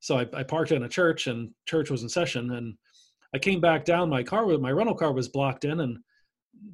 So 0.00 0.18
I, 0.18 0.26
I, 0.32 0.42
parked 0.44 0.72
in 0.72 0.84
a 0.84 0.88
church, 0.88 1.26
and 1.26 1.50
church 1.66 1.90
was 1.90 2.02
in 2.02 2.08
session, 2.08 2.52
and 2.52 2.74
I 3.34 3.38
came 3.38 3.60
back 3.60 3.84
down. 3.84 4.08
My 4.08 4.22
car, 4.22 4.46
my 4.58 4.70
rental 4.70 4.94
car, 4.94 5.12
was 5.12 5.28
blocked 5.28 5.64
in, 5.64 5.80
and 5.80 5.98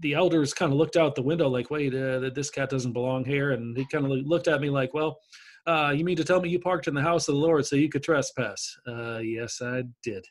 the 0.01 0.15
elders 0.15 0.55
kind 0.55 0.73
of 0.73 0.79
looked 0.79 0.97
out 0.97 1.15
the 1.15 1.23
window 1.23 1.49
like, 1.49 1.71
"Wait, 1.71 1.95
uh, 1.95 2.31
this 2.35 2.51
cat 2.51 2.71
doesn't 2.71 2.93
belong 2.93 3.25
here," 3.25 3.53
and 3.53 3.77
he 3.77 3.87
kind 3.91 4.05
of 4.05 4.13
looked 4.13 4.49
at 4.49 4.61
me 4.61 4.71
like, 4.71 4.95
"Well." 4.95 5.19
Uh, 5.67 5.93
you 5.97 6.05
mean 6.05 6.17
to 6.17 6.25
tell 6.25 6.41
me 6.41 6.49
you 6.49 6.59
parked 6.59 6.89
in 6.89 6.95
the 6.95 7.03
house 7.03 7.29
of 7.29 7.35
the 7.35 7.41
Lord 7.41 7.65
so 7.65 7.77
you 7.77 7.89
could 7.89 8.03
trespass? 8.03 8.77
Uh, 8.87 9.19
yes, 9.19 9.63
I 9.63 9.85
did. 10.03 10.25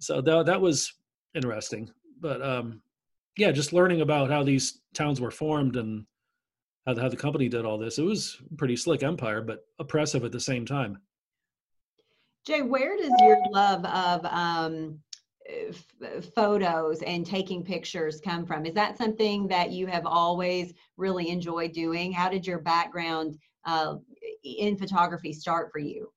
So 0.00 0.20
that 0.20 0.46
that 0.46 0.60
was 0.60 0.92
interesting. 1.34 1.90
But 2.20 2.42
um, 2.42 2.82
yeah, 3.36 3.52
just 3.52 3.72
learning 3.72 4.00
about 4.00 4.30
how 4.30 4.42
these 4.42 4.80
towns 4.94 5.20
were 5.20 5.30
formed 5.30 5.76
and 5.76 6.04
how 6.86 6.94
the, 6.94 7.02
how 7.02 7.08
the 7.08 7.16
company 7.16 7.48
did 7.48 7.64
all 7.64 7.78
this. 7.78 7.98
It 7.98 8.04
was 8.04 8.40
pretty 8.56 8.76
slick 8.76 9.02
empire, 9.02 9.40
but 9.40 9.66
oppressive 9.78 10.24
at 10.24 10.32
the 10.32 10.40
same 10.40 10.66
time. 10.66 10.98
Jay, 12.46 12.62
where 12.62 12.96
does 12.96 13.12
your 13.20 13.38
love 13.50 13.84
of 13.84 14.24
um, 14.24 14.98
f- 15.46 16.24
photos 16.34 17.02
and 17.02 17.26
taking 17.26 17.62
pictures 17.62 18.20
come 18.24 18.46
from? 18.46 18.64
Is 18.64 18.74
that 18.74 18.96
something 18.96 19.46
that 19.48 19.70
you 19.70 19.86
have 19.86 20.06
always 20.06 20.72
really 20.96 21.28
enjoyed 21.28 21.72
doing? 21.72 22.10
How 22.10 22.28
did 22.28 22.46
your 22.46 22.58
background 22.58 23.36
uh, 23.66 23.96
in 24.44 24.76
photography 24.76 25.32
start 25.32 25.70
for 25.72 25.78
you? 25.78 26.10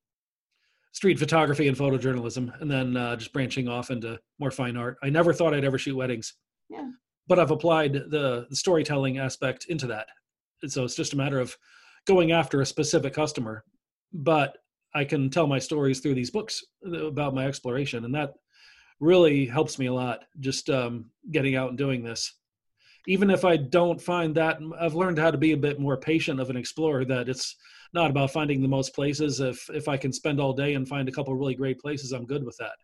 Street 0.94 1.20
photography 1.20 1.68
and 1.68 1.78
photojournalism, 1.78 2.60
and 2.62 2.70
then 2.70 2.98
uh, 2.98 3.16
just 3.16 3.32
branching 3.32 3.68
off 3.68 3.92
into 3.92 4.20
more 4.40 4.52
fine 4.52 4.76
art. 4.76 4.98
I 5.02 5.10
never 5.10 5.34
thought 5.34 5.54
I'd 5.54 5.64
ever 5.64 5.78
shoot 5.78 5.96
weddings. 5.96 6.34
Yeah. 6.70 6.90
But 7.28 7.40
I've 7.40 7.52
applied 7.52 7.94
the, 7.94 8.48
the 8.50 8.56
storytelling 8.56 9.18
aspect 9.18 9.66
into 9.70 9.88
that. 9.88 10.08
And 10.62 10.72
so 10.72 10.84
it's 10.84 10.96
just 10.96 11.14
a 11.14 11.18
matter 11.18 11.40
of 11.40 11.56
going 12.06 12.32
after 12.34 12.60
a 12.60 12.66
specific 12.66 13.14
customer. 13.14 13.64
But 14.12 14.58
I 14.94 15.06
can 15.06 15.30
tell 15.30 15.48
my 15.48 15.60
stories 15.60 16.02
through 16.02 16.16
these 16.16 16.32
books 16.32 16.62
about 16.84 17.34
my 17.34 17.46
exploration, 17.46 18.04
and 18.04 18.14
that 18.16 18.34
really 19.00 19.46
helps 19.46 19.80
me 19.80 19.86
a 19.86 19.94
lot. 19.94 20.26
Just 20.42 20.70
um, 20.70 21.06
getting 21.32 21.56
out 21.56 21.70
and 21.70 21.78
doing 21.78 22.04
this 22.04 22.34
even 23.08 23.30
if 23.30 23.46
I 23.46 23.58
don't 23.58 24.02
find 24.02 24.36
that, 24.36 24.60
I've 24.80 24.94
learned 24.94 25.18
how 25.18 25.32
to 25.32 25.38
be 25.38 25.54
a 25.54 25.58
bit 25.58 25.80
more 25.80 25.98
patient 25.98 26.40
of 26.40 26.50
an 26.50 26.58
explorer. 26.58 27.06
That 27.06 27.30
it's 27.30 27.56
not 27.94 28.10
about 28.10 28.32
finding 28.32 28.62
the 28.62 28.68
most 28.68 28.94
places. 28.96 29.40
If 29.40 29.70
if 29.74 29.88
I 29.88 29.98
can 29.98 30.14
spend 30.14 30.40
all 30.40 30.54
day 30.54 30.76
and 30.76 30.88
find 30.88 31.08
a 31.10 31.12
couple 31.12 31.36
really 31.36 31.56
great 31.56 31.80
places, 31.80 32.12
I'm 32.12 32.26
good 32.26 32.44
with 32.44 32.58
that. 32.58 32.76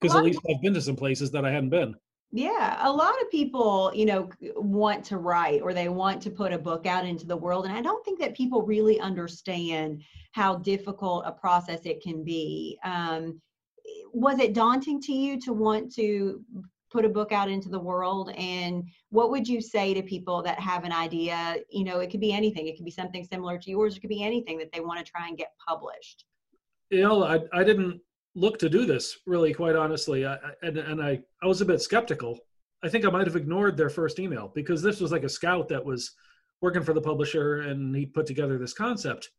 Because 0.00 0.16
at 0.16 0.24
least 0.24 0.40
I've 0.48 0.62
been 0.62 0.74
to 0.74 0.80
some 0.80 0.96
places 0.96 1.30
that 1.32 1.44
I 1.44 1.50
hadn't 1.50 1.70
been. 1.70 1.94
Yeah, 2.30 2.76
a 2.86 2.92
lot 2.92 3.20
of 3.22 3.30
people, 3.30 3.90
you 3.94 4.04
know, 4.04 4.28
want 4.56 5.02
to 5.06 5.16
write 5.16 5.62
or 5.62 5.72
they 5.72 5.88
want 5.88 6.20
to 6.22 6.30
put 6.30 6.52
a 6.52 6.58
book 6.58 6.86
out 6.86 7.06
into 7.06 7.26
the 7.26 7.36
world. 7.36 7.64
And 7.64 7.74
I 7.74 7.80
don't 7.80 8.04
think 8.04 8.20
that 8.20 8.36
people 8.36 8.62
really 8.62 9.00
understand 9.00 10.02
how 10.32 10.56
difficult 10.56 11.24
a 11.26 11.32
process 11.32 11.80
it 11.86 12.02
can 12.02 12.22
be. 12.22 12.78
Um, 12.84 13.40
was 14.12 14.38
it 14.40 14.52
daunting 14.52 15.00
to 15.02 15.12
you 15.12 15.40
to 15.40 15.54
want 15.54 15.92
to 15.94 16.44
put 16.90 17.04
a 17.04 17.08
book 17.08 17.32
out 17.32 17.50
into 17.50 17.68
the 17.68 17.78
world 17.78 18.30
and 18.36 18.84
what 19.10 19.30
would 19.30 19.46
you 19.46 19.60
say 19.60 19.94
to 19.94 20.02
people 20.02 20.42
that 20.42 20.58
have 20.58 20.84
an 20.84 20.92
idea? 20.92 21.56
You 21.70 21.84
know 21.84 22.00
it 22.00 22.10
could 22.10 22.20
be 22.20 22.32
anything. 22.32 22.66
It 22.66 22.76
could 22.76 22.84
be 22.84 22.90
something 22.90 23.24
similar 23.24 23.58
to 23.58 23.70
yours. 23.70 23.96
It 23.96 24.00
could 24.00 24.10
be 24.10 24.22
anything 24.22 24.58
that 24.58 24.72
they 24.72 24.80
want 24.80 25.04
to 25.04 25.10
try 25.10 25.28
and 25.28 25.36
get 25.36 25.52
published. 25.66 26.24
You 26.90 27.02
know 27.02 27.24
i, 27.24 27.40
I 27.52 27.64
didn't 27.64 28.00
look 28.34 28.58
to 28.60 28.68
do 28.68 28.86
this 28.86 29.18
really 29.26 29.52
quite 29.52 29.76
honestly. 29.76 30.26
I, 30.26 30.38
and, 30.62 30.78
and 30.78 31.02
i 31.02 31.20
i 31.42 31.46
was 31.46 31.60
a 31.60 31.66
bit 31.66 31.82
skeptical. 31.82 32.38
I 32.82 32.88
think 32.88 33.04
i 33.04 33.10
might 33.10 33.26
have 33.26 33.36
ignored 33.36 33.76
their 33.76 33.90
first 33.90 34.18
email 34.18 34.52
because 34.54 34.82
this 34.82 35.00
was 35.00 35.12
like 35.12 35.24
a 35.24 35.28
scout 35.28 35.68
that 35.68 35.84
was 35.84 36.12
working 36.60 36.82
for 36.82 36.92
the 36.92 37.00
publisher 37.00 37.60
and 37.60 37.94
he 37.94 38.06
put 38.06 38.26
together 38.26 38.58
this 38.58 38.74
concept. 38.74 39.30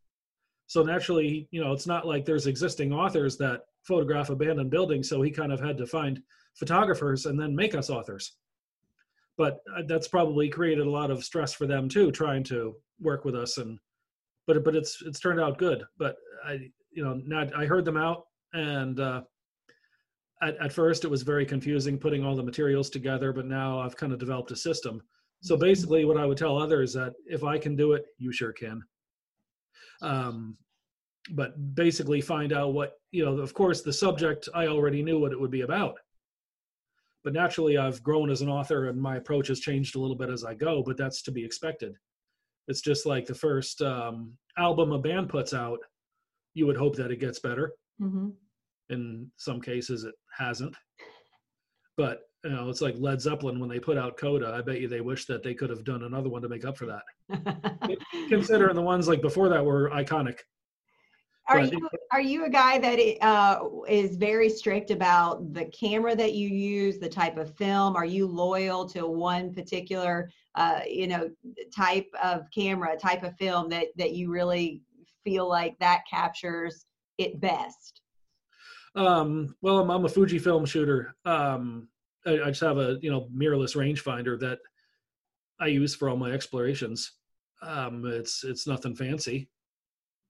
So 0.68 0.84
naturally 0.84 1.48
you 1.52 1.64
know 1.64 1.74
it's 1.74 1.88
not 1.88 2.06
like 2.06 2.26
there's 2.26 2.48
existing 2.48 2.94
authors 2.94 3.38
that 3.38 3.62
photograph 3.84 4.30
abandoned 4.30 4.70
buildings 4.70 5.10
so 5.10 5.22
he 5.22 5.32
kind 5.32 5.52
of 5.52 5.60
had 5.60 5.78
to 5.78 5.86
find 5.86 6.22
photographers 6.60 7.26
and 7.26 7.40
then 7.40 7.56
make 7.56 7.74
us 7.76 7.90
authors 7.90 8.34
but 9.38 9.60
uh, 9.78 9.82
that's 9.88 10.08
probably 10.08 10.50
created 10.50 10.86
a 10.86 10.90
lot 10.90 11.10
of 11.10 11.24
stress 11.24 11.54
for 11.54 11.66
them 11.66 11.88
too 11.88 12.12
trying 12.12 12.44
to 12.44 12.76
work 13.00 13.26
with 13.26 13.36
us 13.36 13.58
and 13.58 13.80
but 14.46 14.64
but 14.64 14.76
it's 14.76 15.02
it's 15.06 15.20
turned 15.20 15.40
out 15.40 15.58
good 15.58 15.84
but 15.98 16.18
i 16.46 16.54
you 16.92 17.04
know 17.04 17.20
not 17.26 17.54
i 17.56 17.66
heard 17.66 17.86
them 17.86 17.98
out 17.98 18.26
and 18.54 19.00
uh 19.00 19.22
at, 20.42 20.58
at 20.58 20.74
first 20.74 21.04
it 21.04 21.10
was 21.10 21.22
very 21.22 21.46
confusing 21.46 21.98
putting 21.98 22.24
all 22.26 22.36
the 22.36 22.44
materials 22.44 22.90
together 22.90 23.32
but 23.32 23.46
now 23.46 23.80
i've 23.80 23.96
kind 23.96 24.14
of 24.14 24.20
developed 24.20 24.52
a 24.52 24.56
system 24.56 25.02
So 25.42 25.56
basically, 25.56 26.06
what 26.06 26.18
I 26.18 26.26
would 26.26 26.38
tell 26.38 26.58
others 26.58 26.94
that 26.94 27.14
if 27.26 27.44
I 27.44 27.58
can 27.58 27.76
do 27.76 27.94
it, 27.94 28.06
you 28.18 28.32
sure 28.32 28.52
can. 28.52 28.82
Um, 30.02 30.58
but 31.32 31.76
basically, 31.76 32.22
find 32.22 32.52
out 32.52 32.74
what 32.74 32.94
you 33.12 33.24
know. 33.24 33.38
Of 33.38 33.54
course, 33.54 33.82
the 33.82 33.94
subject 33.94 34.50
I 34.54 34.68
already 34.68 35.02
knew 35.02 35.20
what 35.20 35.32
it 35.32 35.40
would 35.40 35.52
be 35.52 35.62
about. 35.62 35.96
But 37.30 37.36
naturally, 37.36 37.78
I've 37.78 38.02
grown 38.02 38.32
as 38.32 38.42
an 38.42 38.50
author, 38.50 38.90
and 38.90 39.00
my 39.00 39.18
approach 39.18 39.50
has 39.50 39.60
changed 39.60 39.96
a 39.96 40.00
little 40.00 40.16
bit 40.16 40.32
as 40.32 40.44
I 40.44 40.56
go. 40.56 40.82
But 40.82 40.98
that's 40.98 41.22
to 41.22 41.32
be 41.32 41.46
expected. 41.46 41.94
It's 42.68 42.82
just 42.82 43.06
like 43.06 43.28
the 43.28 43.36
first 43.36 43.84
um, 43.84 44.34
album 44.58 44.92
a 44.94 44.98
band 44.98 45.30
puts 45.30 45.54
out. 45.54 45.78
You 46.56 46.66
would 46.66 46.76
hope 46.76 46.96
that 46.96 47.12
it 47.12 47.20
gets 47.20 47.38
better. 47.38 47.74
Mm-hmm. 48.02 48.30
In 48.90 49.32
some 49.38 49.62
cases, 49.62 50.06
it 50.06 50.16
hasn't. 50.36 50.76
But 51.98 52.22
you 52.44 52.50
know, 52.50 52.68
it's 52.68 52.82
like 52.82 52.96
Led 52.98 53.22
Zeppelin 53.22 53.60
when 53.60 53.70
they 53.70 53.80
put 53.80 53.96
out 53.96 54.18
Coda. 54.18 54.52
I 54.58 54.64
bet 54.64 54.82
you 54.82 54.88
they 54.88 55.02
wish 55.02 55.26
that 55.26 55.44
they 55.44 55.54
could 55.54 55.70
have 55.70 55.84
done 55.84 56.06
another 56.06 56.30
one 56.30 56.42
to 56.42 56.50
make 56.50 56.66
up 56.66 56.80
for 56.80 56.88
that. 56.88 58.00
Considering 58.30 58.76
the 58.76 58.82
ones 58.82 59.08
like 59.08 59.22
before 59.22 59.50
that 59.50 59.64
were 59.64 59.92
iconic. 59.92 60.40
Are 61.50 61.62
you 61.62 61.90
are 62.12 62.22
you 62.22 62.46
a 62.46 62.50
guy 62.50 62.78
that 62.78 63.26
uh, 63.26 63.60
is 63.88 64.18
very 64.18 64.50
strict 64.50 64.92
about 64.92 65.54
the 65.54 65.66
camera 65.66 66.16
that 66.16 66.34
you 66.34 66.48
use, 66.48 67.00
the 67.00 67.10
type 67.10 67.38
of 67.38 67.56
film? 67.56 67.96
Are 67.96 68.06
you 68.06 68.28
loyal 68.28 68.88
to 68.90 69.08
one 69.08 69.54
particular, 69.54 70.30
uh, 70.54 70.82
you 70.88 71.08
know, 71.08 71.30
type 71.76 72.08
of 72.24 72.44
camera, 72.54 72.96
type 72.98 73.24
of 73.24 73.36
film 73.38 73.68
that 73.70 73.88
that 73.98 74.14
you 74.14 74.30
really 74.30 74.84
feel 75.24 75.50
like 75.50 75.78
that 75.80 76.02
captures 76.10 76.86
it 77.18 77.40
best? 77.42 78.02
Um, 78.96 79.56
well, 79.62 79.80
I'm, 79.80 79.90
I'm 79.90 80.06
a 80.06 80.10
Fuji 80.10 80.40
film 80.40 80.66
shooter. 80.66 81.16
Um, 81.26 81.88
I, 82.28 82.42
I 82.42 82.46
just 82.50 82.62
have 82.62 82.78
a 82.78 83.00
you 83.02 83.10
know 83.10 83.28
mirrorless 83.36 83.76
rangefinder 83.76 84.40
that 84.40 84.60
I 85.60 85.68
use 85.68 85.96
for 85.96 86.10
all 86.10 86.18
my 86.18 86.32
explorations. 86.32 87.14
Um, 87.64 88.06
it's 88.06 88.44
it's 88.44 88.68
nothing 88.68 88.96
fancy. 88.96 89.50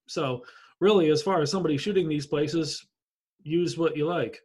So 0.07 0.43
really, 0.79 1.09
as 1.09 1.21
far 1.21 1.41
as 1.41 1.51
somebody 1.51 1.77
shooting 1.77 2.07
these 2.07 2.27
places, 2.27 2.85
use 3.43 3.77
what 3.77 3.95
you 3.97 4.05
like, 4.05 4.39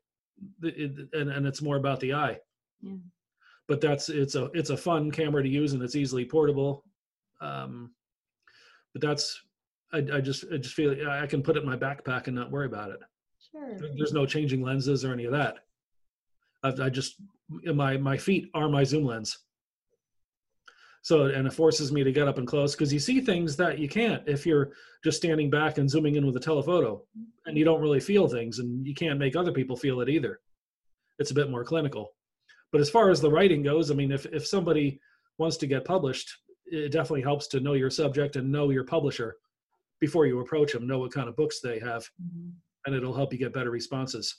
It- 0.63 1.09
and 1.13 1.31
and 1.31 1.47
it's 1.47 1.63
more 1.63 1.77
about 1.77 2.01
the 2.01 2.13
eye. 2.15 2.39
Yeah. 2.83 2.97
But 3.69 3.81
that's 3.81 4.09
it's 4.09 4.35
a 4.35 4.45
it's 4.55 4.71
a 4.71 4.77
fun 4.77 5.11
camera 5.11 5.43
to 5.43 5.49
use 5.49 5.73
and 5.73 5.83
it's 5.83 5.97
easily 5.97 6.25
portable. 6.25 6.85
Um, 7.41 7.95
but 8.93 9.01
that's 9.03 9.41
I, 9.93 9.99
I 9.99 10.21
just 10.21 10.45
I 10.53 10.57
just 10.59 10.75
feel 10.75 11.09
I 11.09 11.27
can 11.27 11.43
put 11.43 11.57
it 11.57 11.63
in 11.63 11.69
my 11.69 11.77
backpack 11.77 12.27
and 12.27 12.37
not 12.37 12.51
worry 12.51 12.67
about 12.67 12.91
it 12.91 13.01
Sure. 13.51 13.79
there's 13.97 14.13
no 14.13 14.27
changing 14.27 14.63
lenses 14.63 15.05
or 15.05 15.13
any 15.13 15.25
of 15.25 15.33
that. 15.33 15.59
I, 16.63 16.69
I 16.87 16.91
just 16.91 17.17
my 17.51 17.97
my 17.97 18.17
feet 18.17 18.51
are 18.55 18.69
my 18.69 18.85
zoom 18.85 19.05
lens. 19.05 19.39
So 21.05 21.27
and 21.27 21.47
it 21.47 21.53
forces 21.53 21.93
me 21.93 22.03
to 22.03 22.11
get 22.11 22.29
up 22.29 22.39
and 22.39 22.47
close 22.47 22.75
because 22.75 22.91
you 22.91 22.99
see 22.99 23.21
things 23.21 23.57
that 23.57 23.79
you 23.79 23.91
can't 23.91 24.27
if 24.27 24.47
you're 24.47 24.73
just 25.05 25.19
standing 25.19 25.51
back 25.51 25.77
and 25.77 25.89
zooming 25.89 26.15
in 26.17 26.25
with 26.25 26.35
a 26.37 26.41
telephoto, 26.41 27.05
and 27.45 27.59
you 27.59 27.65
don't 27.65 27.83
really 27.83 28.01
feel 28.01 28.27
things, 28.27 28.59
and 28.59 28.87
you 28.87 28.95
can't 28.95 29.19
make 29.19 29.37
other 29.37 29.53
people 29.53 29.77
feel 29.77 30.01
it 30.01 30.09
either. 30.09 30.41
It's 31.19 31.31
a 31.31 31.35
bit 31.35 31.51
more 31.51 31.63
clinical. 31.63 32.15
But 32.73 32.81
as 32.81 32.89
far 32.89 33.11
as 33.11 33.21
the 33.21 33.31
writing 33.31 33.63
goes, 33.63 33.91
I 33.91 33.95
mean, 33.95 34.13
if 34.13 34.25
if 34.27 34.47
somebody 34.47 34.99
wants 35.37 35.59
to 35.59 35.67
get 35.67 35.85
published, 35.85 36.31
it 36.65 36.91
definitely 36.91 37.21
helps 37.21 37.49
to 37.49 37.61
know 37.61 37.75
your 37.75 37.91
subject 37.91 38.37
and 38.37 38.51
know 38.51 38.71
your 38.71 38.85
publisher 38.85 39.37
before 40.01 40.25
you 40.25 40.41
approach 40.41 40.73
them. 40.73 40.87
Know 40.87 41.01
what 41.01 41.13
kind 41.13 41.29
of 41.29 41.37
books 41.37 41.61
they 41.61 41.79
have, 41.81 42.09
Mhm. 42.23 42.53
and 42.87 42.95
it'll 42.95 43.13
help 43.15 43.31
you 43.31 43.39
get 43.39 43.53
better 43.53 43.71
responses. 43.71 44.37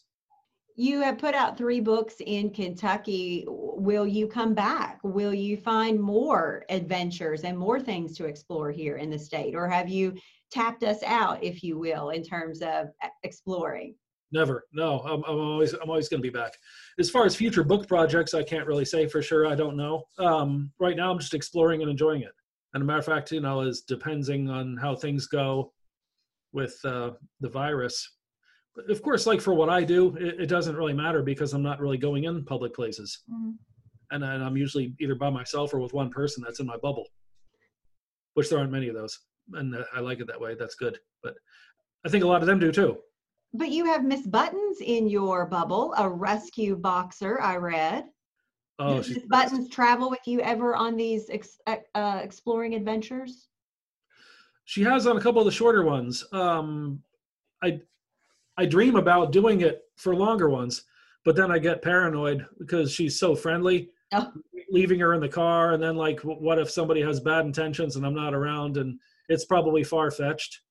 You 0.78 1.02
have 1.02 1.18
put 1.18 1.36
out 1.36 1.58
three 1.58 1.80
books 1.80 2.16
in 2.26 2.50
Kentucky. 2.50 3.46
Will 3.48 4.06
you 4.06 4.28
come 4.28 4.54
back? 4.54 5.00
Will 5.04 5.34
you 5.34 5.56
find 5.56 6.00
more 6.00 6.66
adventures 6.70 7.46
and 7.46 7.58
more 7.58 7.80
things 7.80 8.18
to 8.18 8.26
explore 8.26 8.72
here 8.72 8.98
in 8.98 9.10
the 9.10 9.18
state? 9.18 9.56
Or 9.56 9.70
have 9.70 9.88
you 9.88 10.16
tapped 10.52 10.84
us 10.84 11.02
out, 11.04 11.42
if 11.42 11.64
you 11.64 11.78
will, 11.78 12.10
in 12.10 12.24
terms 12.24 12.62
of 12.62 12.88
exploring? 13.24 13.96
Never. 14.34 14.66
No, 14.74 15.00
I'm, 15.02 15.24
I'm 15.24 15.40
always 15.40 15.74
I'm 15.74 15.90
always 15.90 16.10
going 16.10 16.22
to 16.22 16.30
be 16.30 16.34
back. 16.34 16.52
As 17.00 17.10
far 17.10 17.26
as 17.26 17.38
future 17.38 17.64
book 17.64 17.88
projects, 17.88 18.34
I 18.34 18.44
can't 18.44 18.68
really 18.68 18.84
say 18.84 19.08
for 19.08 19.22
sure. 19.22 19.48
I 19.48 19.56
don't 19.56 19.78
know. 19.78 20.04
Um, 20.20 20.74
right 20.78 20.98
now, 20.98 21.10
I'm 21.10 21.20
just 21.20 21.34
exploring 21.34 21.84
and 21.84 21.90
enjoying 21.90 22.24
it. 22.24 22.34
And 22.74 22.84
a 22.84 22.86
matter 22.86 23.00
of 23.00 23.06
fact, 23.06 23.32
you 23.32 23.40
know, 23.40 23.62
is 23.62 23.82
depending 23.82 24.50
on 24.50 24.76
how 24.76 24.94
things 24.94 25.28
go 25.28 25.72
with 26.52 26.78
uh, 26.84 27.12
the 27.40 27.50
virus. 27.50 28.15
Of 28.90 29.02
course, 29.02 29.26
like 29.26 29.40
for 29.40 29.54
what 29.54 29.70
I 29.70 29.84
do, 29.84 30.16
it, 30.18 30.42
it 30.42 30.46
doesn't 30.48 30.76
really 30.76 30.94
matter 30.94 31.24
because 31.24 31.54
I'm 31.54 31.64
not 31.64 31.80
really 31.80 31.98
going 31.98 32.26
in 32.26 32.44
public 32.44 32.74
places, 32.74 33.24
and, 34.12 34.24
and 34.24 34.44
I'm 34.44 34.58
usually 34.58 34.94
either 35.00 35.16
by 35.16 35.30
myself 35.30 35.74
or 35.74 35.80
with 35.80 35.94
one 35.94 36.10
person 36.10 36.44
that's 36.44 36.60
in 36.60 36.66
my 36.66 36.78
bubble, 36.78 37.06
which 38.34 38.50
there 38.50 38.60
aren't 38.60 38.72
many 38.72 38.90
of 38.90 38.96
those, 38.96 39.18
and 39.54 39.76
uh, 39.76 39.84
I 39.94 40.02
like 40.02 40.20
it 40.20 40.28
that 40.28 40.40
way. 40.40 40.56
That's 40.56 40.76
good. 40.76 41.00
But 41.24 41.36
I 42.06 42.10
think 42.10 42.24
a 42.24 42.28
lot 42.28 42.42
of 42.42 42.48
them 42.48 42.60
do 42.60 42.72
too. 42.72 42.98
But 43.54 43.70
you 43.70 43.86
have 43.86 44.04
Miss 44.04 44.28
Buttons 44.28 44.80
in 44.82 45.08
your 45.08 45.46
bubble, 45.46 45.94
a 45.98 46.10
rescue 46.10 46.76
boxer, 46.76 47.40
I 47.40 47.56
read. 47.56 48.06
Oh, 48.78 48.98
Does 48.98 49.10
Miss 49.10 49.26
Buttons 49.30 49.70
travel 49.70 50.10
with 50.10 50.28
you 50.28 50.42
ever 50.42 50.76
on 50.76 50.98
these 50.98 51.30
ex- 51.30 51.62
uh, 51.66 52.20
exploring 52.22 52.76
adventures? 52.76 53.48
She 54.66 54.84
has 54.84 55.08
on 55.08 55.16
a 55.16 55.22
couple 55.22 55.40
of 55.40 55.46
the 55.46 55.52
shorter 55.52 55.86
ones. 55.86 56.26
Um, 56.34 57.02
I 57.64 57.80
I 58.58 58.66
dream 58.66 58.96
about 58.96 59.32
doing 59.32 59.62
it 59.62 59.82
for 59.98 60.16
longer 60.16 60.50
ones, 60.50 60.84
but 61.24 61.36
then 61.36 61.52
I 61.52 61.60
get 61.60 61.82
paranoid 61.82 62.46
because 62.60 62.92
she's 62.92 63.20
so 63.20 63.36
friendly. 63.36 63.90
Oh. 64.14 64.32
Leaving 64.72 65.00
her 65.00 65.14
in 65.14 65.22
the 65.22 65.30
car, 65.30 65.74
and 65.74 65.82
then 65.84 65.96
like, 65.96 66.20
what 66.22 66.58
if 66.58 66.72
somebody 66.72 67.02
has 67.02 67.20
bad 67.20 67.46
intentions 67.46 67.96
and 67.96 68.06
I'm 68.06 68.16
not 68.16 68.34
around? 68.34 68.78
And 68.78 69.00
it's 69.30 69.46
probably 69.46 69.84
far 69.84 70.10
fetched. 70.10 70.62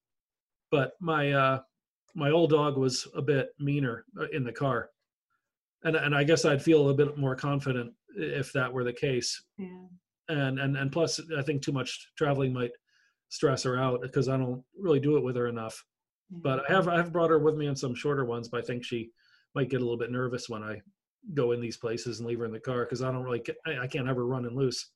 But 0.70 0.92
my 1.00 1.30
uh, 1.32 1.60
my 2.14 2.30
old 2.30 2.50
dog 2.50 2.76
was 2.76 3.06
a 3.14 3.22
bit 3.22 3.50
meaner 3.60 4.04
uh, 4.20 4.26
in 4.32 4.42
the 4.44 4.52
car, 4.52 4.90
and 5.84 5.94
and 5.94 6.14
I 6.14 6.24
guess 6.24 6.44
I'd 6.44 6.62
feel 6.62 6.88
a 6.88 6.94
bit 6.94 7.16
more 7.16 7.36
confident 7.36 7.92
if 8.16 8.52
that 8.52 8.72
were 8.72 8.84
the 8.84 8.92
case 8.92 9.42
Yeah. 9.58 9.86
and 10.28 10.58
and 10.58 10.76
and 10.76 10.92
plus 10.92 11.20
i 11.36 11.42
think 11.42 11.62
too 11.62 11.72
much 11.72 12.10
traveling 12.16 12.52
might 12.52 12.70
stress 13.28 13.64
her 13.64 13.76
out 13.76 14.02
because 14.02 14.28
i 14.28 14.36
don't 14.36 14.62
really 14.78 15.00
do 15.00 15.16
it 15.16 15.24
with 15.24 15.34
her 15.34 15.48
enough 15.48 15.84
but 16.42 16.68
i 16.68 16.72
have 16.72 16.88
i've 16.88 17.12
brought 17.12 17.30
her 17.30 17.38
with 17.38 17.56
me 17.56 17.66
on 17.66 17.76
some 17.76 17.94
shorter 17.94 18.24
ones 18.24 18.48
but 18.48 18.62
i 18.62 18.64
think 18.64 18.84
she 18.84 19.10
might 19.54 19.70
get 19.70 19.80
a 19.80 19.84
little 19.84 19.98
bit 19.98 20.10
nervous 20.10 20.48
when 20.48 20.62
i 20.62 20.80
go 21.32 21.52
in 21.52 21.60
these 21.60 21.76
places 21.76 22.18
and 22.18 22.28
leave 22.28 22.38
her 22.38 22.44
in 22.44 22.52
the 22.52 22.60
car 22.60 22.84
because 22.84 23.02
i 23.02 23.10
don't 23.10 23.22
really 23.22 23.42
I, 23.66 23.86
can't 23.86 24.06
have 24.06 24.16
her 24.16 24.26
running 24.26 24.54
loose. 24.54 24.90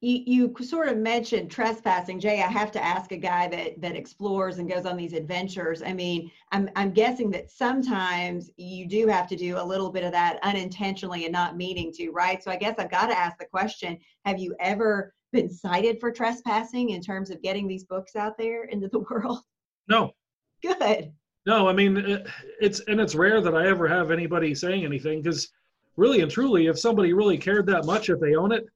You, 0.00 0.22
you 0.26 0.64
sort 0.64 0.88
of 0.88 0.96
mentioned 0.96 1.50
trespassing. 1.50 2.18
Jay 2.18 2.42
i 2.42 2.46
have 2.46 2.72
to 2.72 2.84
ask 2.84 3.12
a 3.12 3.16
guy 3.16 3.48
that 3.48 3.80
that 3.80 3.96
explores 3.96 4.58
and 4.58 4.68
goes 4.68 4.84
on 4.84 4.96
these 4.96 5.12
adventures. 5.12 5.82
I 5.82 5.92
mean 5.92 6.30
i'm 6.50 6.68
i'm 6.76 6.92
guessing 6.92 7.30
that 7.32 7.50
sometimes 7.50 8.50
you 8.56 8.86
do 8.86 9.06
have 9.08 9.28
to 9.28 9.36
do 9.36 9.60
a 9.60 9.64
little 9.64 9.90
bit 9.90 10.04
of 10.04 10.12
that 10.12 10.38
unintentionally 10.42 11.24
and 11.24 11.32
not 11.32 11.56
meaning 11.56 11.92
to 11.94 12.10
right? 12.10 12.42
So 12.42 12.50
i 12.50 12.56
guess 12.56 12.78
i've 12.78 12.90
got 12.90 13.06
to 13.06 13.18
ask 13.18 13.38
the 13.38 13.46
question 13.46 13.98
have 14.24 14.38
you 14.38 14.54
ever 14.60 15.14
been 15.32 15.50
cited 15.50 15.98
for 15.98 16.12
trespassing 16.12 16.90
in 16.90 17.00
terms 17.00 17.30
of 17.30 17.42
getting 17.42 17.66
these 17.66 17.84
books 17.84 18.16
out 18.16 18.36
there 18.36 18.64
into 18.64 18.88
the 18.88 18.98
world 19.10 19.40
no. 19.88 20.12
Good. 20.62 21.12
No 21.44 21.68
i 21.68 21.72
mean 21.72 21.96
it, 21.96 22.26
it's 22.60 22.80
and 22.86 23.00
it's 23.00 23.16
rare 23.16 23.40
that 23.40 23.56
i 23.56 23.66
ever 23.66 23.88
have 23.88 24.12
anybody 24.12 24.54
saying 24.54 24.84
anything 24.84 25.20
because 25.20 25.50
really 25.96 26.20
and 26.20 26.30
truly 26.30 26.68
if 26.68 26.78
somebody 26.78 27.12
really 27.12 27.36
cared 27.36 27.66
that 27.66 27.84
much 27.84 28.10
if 28.10 28.20
they 28.20 28.36
own 28.36 28.52
it 28.52 28.66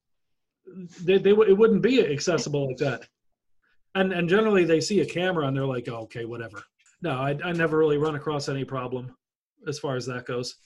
they, 1.02 1.18
they 1.18 1.30
it 1.30 1.56
wouldn't 1.56 1.82
be 1.82 2.04
accessible 2.04 2.68
like 2.68 2.76
that. 2.78 3.06
And 3.94 4.12
and 4.12 4.28
generally 4.28 4.64
they 4.64 4.80
see 4.80 5.00
a 5.00 5.06
camera 5.06 5.46
and 5.46 5.56
they're 5.56 5.66
like 5.66 5.88
oh, 5.88 6.02
okay 6.02 6.24
whatever. 6.24 6.62
No 7.02 7.12
I, 7.12 7.36
I 7.44 7.52
never 7.52 7.78
really 7.78 7.98
run 7.98 8.16
across 8.16 8.48
any 8.48 8.64
problem 8.64 9.14
as 9.66 9.78
far 9.78 9.96
as 9.96 10.06
that 10.06 10.26
goes. 10.26 10.56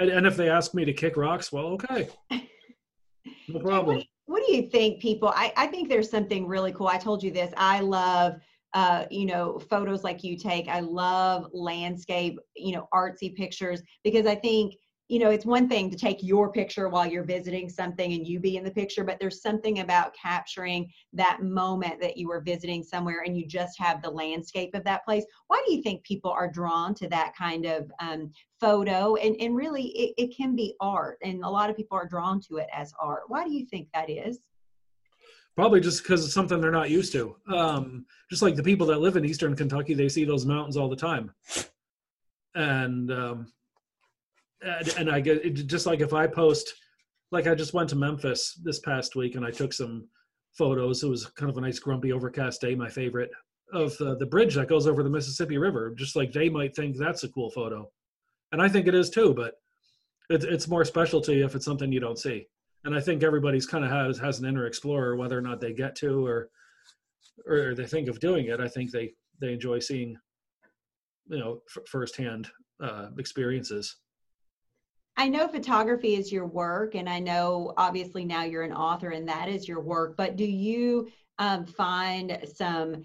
And, 0.00 0.10
and 0.10 0.26
if 0.26 0.36
they 0.36 0.48
ask 0.48 0.74
me 0.74 0.84
to 0.84 0.92
kick 0.92 1.16
rocks 1.16 1.52
well 1.52 1.66
okay. 1.66 2.08
No 3.50 3.60
problem. 3.60 4.02
What 4.26 4.46
do 4.46 4.54
you 4.54 4.68
think 4.68 5.00
people 5.00 5.28
I, 5.28 5.52
I 5.56 5.66
think 5.68 5.88
there's 5.88 6.10
something 6.10 6.46
really 6.46 6.72
cool. 6.72 6.86
I 6.86 6.98
told 6.98 7.22
you 7.22 7.30
this. 7.30 7.52
I 7.56 7.80
love 7.80 8.34
uh, 8.74 9.04
you 9.10 9.26
know 9.26 9.58
photos 9.58 10.04
like 10.04 10.22
you 10.22 10.36
take. 10.36 10.68
I 10.68 10.80
love 10.80 11.48
landscape 11.52 12.38
you 12.56 12.72
know 12.72 12.88
artsy 12.92 13.34
pictures 13.34 13.82
because 14.04 14.26
i 14.26 14.34
think 14.34 14.74
you 15.08 15.18
know 15.18 15.30
it's 15.30 15.46
one 15.46 15.68
thing 15.68 15.90
to 15.90 15.96
take 15.96 16.22
your 16.22 16.52
picture 16.52 16.88
while 16.88 17.06
you're 17.06 17.24
visiting 17.24 17.68
something 17.68 18.12
and 18.12 18.26
you 18.26 18.38
be 18.38 18.56
in 18.56 18.64
the 18.64 18.70
picture 18.70 19.04
but 19.04 19.18
there's 19.18 19.40
something 19.40 19.80
about 19.80 20.14
capturing 20.14 20.90
that 21.12 21.42
moment 21.42 22.00
that 22.00 22.16
you 22.16 22.28
were 22.28 22.40
visiting 22.40 22.82
somewhere 22.82 23.22
and 23.24 23.36
you 23.36 23.46
just 23.46 23.78
have 23.78 24.02
the 24.02 24.10
landscape 24.10 24.74
of 24.74 24.84
that 24.84 25.04
place. 25.04 25.24
Why 25.46 25.62
do 25.66 25.74
you 25.74 25.82
think 25.82 26.04
people 26.04 26.30
are 26.30 26.50
drawn 26.50 26.94
to 26.96 27.08
that 27.08 27.32
kind 27.36 27.64
of 27.64 27.90
um, 28.00 28.30
photo? 28.60 29.16
And, 29.16 29.34
and 29.40 29.56
really 29.56 29.86
it, 29.88 30.14
it 30.18 30.36
can 30.36 30.54
be 30.54 30.74
art 30.80 31.18
and 31.22 31.42
a 31.42 31.48
lot 31.48 31.70
of 31.70 31.76
people 31.76 31.96
are 31.96 32.06
drawn 32.06 32.40
to 32.42 32.56
it 32.56 32.68
as 32.72 32.92
art. 33.00 33.22
Why 33.28 33.44
do 33.44 33.52
you 33.52 33.64
think 33.66 33.88
that 33.94 34.10
is 34.10 34.40
probably 35.58 35.80
just 35.80 36.02
because 36.02 36.24
it's 36.24 36.34
something 36.34 36.60
they're 36.60 36.70
not 36.70 36.90
used 36.90 37.12
to 37.12 37.34
um, 37.52 38.06
just 38.30 38.42
like 38.42 38.54
the 38.54 38.62
people 38.62 38.86
that 38.86 39.00
live 39.00 39.16
in 39.16 39.24
eastern 39.24 39.56
kentucky 39.56 39.94
they 39.94 40.08
see 40.08 40.24
those 40.24 40.46
mountains 40.46 40.76
all 40.76 40.88
the 40.88 40.96
time 40.96 41.32
and 42.54 43.10
um, 43.10 43.52
and, 44.62 44.88
and 44.98 45.10
i 45.10 45.20
get 45.20 45.42
just 45.66 45.86
like 45.86 46.00
if 46.00 46.12
i 46.12 46.26
post 46.26 46.74
like 47.30 47.46
I 47.46 47.54
just 47.54 47.74
went 47.74 47.88
to 47.90 47.96
Memphis 47.96 48.58
this 48.62 48.80
past 48.80 49.16
week 49.16 49.34
and 49.34 49.44
I 49.44 49.50
took 49.50 49.72
some 49.72 50.08
photos. 50.52 51.02
It 51.02 51.08
was 51.08 51.26
kind 51.26 51.50
of 51.50 51.58
a 51.58 51.60
nice, 51.60 51.78
grumpy, 51.78 52.12
overcast 52.12 52.60
day, 52.60 52.74
my 52.74 52.88
favorite, 52.88 53.30
of 53.72 53.96
the, 53.98 54.16
the 54.16 54.26
bridge 54.26 54.54
that 54.54 54.68
goes 54.68 54.86
over 54.86 55.02
the 55.02 55.10
Mississippi 55.10 55.58
River. 55.58 55.94
Just 55.96 56.16
like 56.16 56.32
they 56.32 56.48
might 56.48 56.74
think 56.74 56.96
that's 56.96 57.24
a 57.24 57.28
cool 57.28 57.50
photo. 57.50 57.90
And 58.52 58.62
I 58.62 58.68
think 58.68 58.86
it 58.86 58.94
is 58.94 59.10
too, 59.10 59.34
but 59.34 59.54
it, 60.30 60.44
it's 60.44 60.68
more 60.68 60.84
special 60.84 61.20
to 61.22 61.34
you 61.34 61.44
if 61.44 61.54
it's 61.54 61.66
something 61.66 61.92
you 61.92 62.00
don't 62.00 62.18
see. 62.18 62.46
And 62.84 62.94
I 62.94 63.00
think 63.00 63.22
everybody's 63.22 63.66
kind 63.66 63.84
of 63.84 63.90
has 63.90 64.18
has 64.18 64.38
an 64.38 64.46
inner 64.46 64.66
explorer, 64.66 65.16
whether 65.16 65.36
or 65.36 65.42
not 65.42 65.60
they 65.60 65.72
get 65.72 65.94
to 65.96 66.26
or 66.26 66.50
or 67.46 67.74
they 67.74 67.86
think 67.86 68.08
of 68.08 68.20
doing 68.20 68.46
it. 68.46 68.60
I 68.60 68.68
think 68.68 68.90
they 68.90 69.12
they 69.40 69.52
enjoy 69.52 69.78
seeing, 69.78 70.16
you 71.28 71.38
know, 71.38 71.62
f- 71.76 71.86
firsthand 71.86 72.50
uh, 72.82 73.08
experiences. 73.18 73.96
I 75.16 75.28
know 75.28 75.48
photography 75.48 76.14
is 76.14 76.30
your 76.30 76.46
work, 76.46 76.94
and 76.94 77.08
I 77.08 77.18
know 77.18 77.74
obviously 77.76 78.24
now 78.24 78.44
you're 78.44 78.62
an 78.62 78.72
author 78.72 79.10
and 79.10 79.28
that 79.28 79.48
is 79.48 79.66
your 79.66 79.80
work, 79.80 80.16
but 80.16 80.36
do 80.36 80.44
you 80.44 81.08
um, 81.38 81.66
find 81.66 82.38
some 82.54 83.04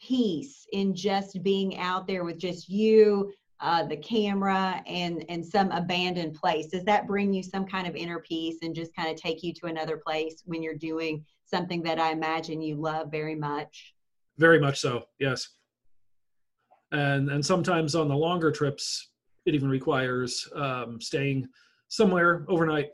peace 0.00 0.66
in 0.72 0.94
just 0.94 1.42
being 1.42 1.78
out 1.78 2.06
there 2.06 2.24
with 2.24 2.38
just 2.38 2.68
you, 2.68 3.32
uh, 3.62 3.84
the 3.84 3.96
camera, 3.96 4.82
and, 4.86 5.24
and 5.28 5.44
some 5.44 5.70
abandoned 5.70 6.34
place? 6.34 6.66
Does 6.66 6.84
that 6.84 7.06
bring 7.06 7.32
you 7.32 7.42
some 7.42 7.64
kind 7.64 7.86
of 7.86 7.94
inner 7.94 8.18
peace 8.20 8.56
and 8.62 8.74
just 8.74 8.94
kind 8.94 9.08
of 9.08 9.16
take 9.16 9.42
you 9.42 9.54
to 9.54 9.66
another 9.66 9.96
place 9.96 10.42
when 10.44 10.62
you're 10.62 10.74
doing 10.74 11.24
something 11.44 11.82
that 11.84 11.98
I 11.98 12.10
imagine 12.10 12.60
you 12.60 12.76
love 12.76 13.10
very 13.10 13.36
much? 13.36 13.94
Very 14.38 14.60
much 14.60 14.80
so, 14.80 15.04
yes. 15.18 15.48
And, 16.90 17.30
and 17.30 17.44
sometimes 17.44 17.94
on 17.94 18.08
the 18.08 18.16
longer 18.16 18.50
trips, 18.50 19.10
it 19.46 19.54
even 19.54 19.68
requires 19.68 20.48
um, 20.54 21.00
staying 21.00 21.48
somewhere 21.88 22.44
overnight. 22.48 22.90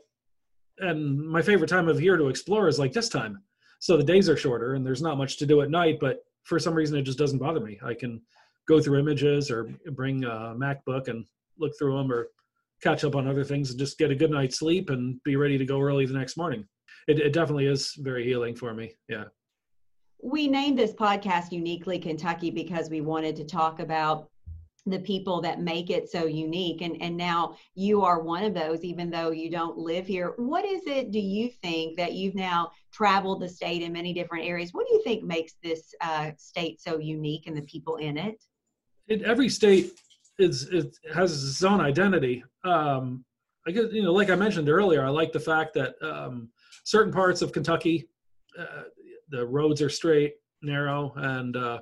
And 0.77 1.19
my 1.19 1.41
favorite 1.41 1.67
time 1.67 1.87
of 1.87 2.01
year 2.01 2.15
to 2.15 2.27
explore 2.27 2.67
is 2.67 2.79
like 2.79 2.93
this 2.93 3.09
time. 3.09 3.41
So 3.79 3.97
the 3.97 4.03
days 4.03 4.29
are 4.29 4.37
shorter 4.37 4.75
and 4.75 4.85
there's 4.85 5.01
not 5.01 5.17
much 5.17 5.37
to 5.37 5.45
do 5.45 5.61
at 5.61 5.69
night, 5.69 5.97
but 5.99 6.19
for 6.43 6.59
some 6.59 6.73
reason 6.73 6.97
it 6.97 7.03
just 7.03 7.17
doesn't 7.17 7.39
bother 7.39 7.59
me. 7.59 7.79
I 7.83 7.93
can 7.93 8.21
go 8.69 8.79
through 8.79 8.99
images 8.99 9.49
or 9.49 9.63
bring 9.91 10.23
a 10.23 10.55
MacBook 10.55 11.07
and 11.07 11.25
look 11.57 11.73
through 11.77 11.97
them 11.97 12.11
or 12.11 12.27
catch 12.81 13.03
up 13.03 13.15
on 13.15 13.27
other 13.27 13.43
things 13.43 13.71
and 13.71 13.79
just 13.79 13.97
get 13.97 14.11
a 14.11 14.15
good 14.15 14.31
night's 14.31 14.59
sleep 14.59 14.91
and 14.91 15.21
be 15.23 15.35
ready 15.35 15.57
to 15.57 15.65
go 15.65 15.81
early 15.81 16.05
the 16.05 16.13
next 16.13 16.37
morning. 16.37 16.65
It, 17.07 17.19
it 17.19 17.33
definitely 17.33 17.65
is 17.65 17.95
very 17.97 18.23
healing 18.23 18.55
for 18.55 18.73
me. 18.73 18.93
Yeah. 19.09 19.25
We 20.21 20.47
named 20.47 20.77
this 20.77 20.93
podcast 20.93 21.51
Uniquely 21.51 21.97
Kentucky 21.97 22.51
because 22.51 22.89
we 22.89 23.01
wanted 23.01 23.35
to 23.37 23.43
talk 23.43 23.79
about 23.79 24.29
the 24.85 24.99
people 24.99 25.41
that 25.41 25.61
make 25.61 25.89
it 25.89 26.09
so 26.09 26.25
unique 26.25 26.81
and 26.81 27.01
and 27.01 27.15
now 27.15 27.55
you 27.75 28.01
are 28.01 28.21
one 28.21 28.43
of 28.43 28.53
those 28.53 28.83
even 28.83 29.09
though 29.09 29.29
you 29.29 29.51
don't 29.51 29.77
live 29.77 30.07
here 30.07 30.33
what 30.37 30.65
is 30.65 30.81
it 30.87 31.11
do 31.11 31.19
you 31.19 31.49
think 31.61 31.97
that 31.97 32.13
you've 32.13 32.33
now 32.33 32.71
traveled 32.91 33.41
the 33.41 33.47
state 33.47 33.81
in 33.81 33.91
many 33.91 34.13
different 34.13 34.45
areas 34.45 34.73
what 34.73 34.87
do 34.87 34.93
you 34.93 35.03
think 35.03 35.21
makes 35.21 35.55
this 35.61 35.93
uh, 35.99 36.31
state 36.37 36.81
so 36.81 36.97
unique 36.97 37.45
and 37.45 37.57
the 37.57 37.61
people 37.63 37.97
in 37.97 38.17
it 38.17 38.41
in 39.09 39.23
every 39.25 39.49
state 39.49 39.91
is 40.37 40.63
it 40.69 40.95
has 41.13 41.31
its 41.43 41.63
own 41.63 41.81
identity 41.81 42.43
um 42.63 43.23
i 43.67 43.71
guess 43.71 43.85
you 43.91 44.03
know 44.03 44.13
like 44.13 44.29
i 44.29 44.35
mentioned 44.35 44.69
earlier 44.69 45.03
i 45.03 45.09
like 45.09 45.31
the 45.31 45.39
fact 45.39 45.73
that 45.73 45.95
um 46.01 46.49
certain 46.85 47.11
parts 47.11 47.41
of 47.41 47.51
kentucky 47.51 48.07
uh, 48.57 48.83
the 49.29 49.45
roads 49.45 49.81
are 49.81 49.89
straight 49.89 50.35
narrow 50.61 51.13
and 51.17 51.55
uh 51.57 51.79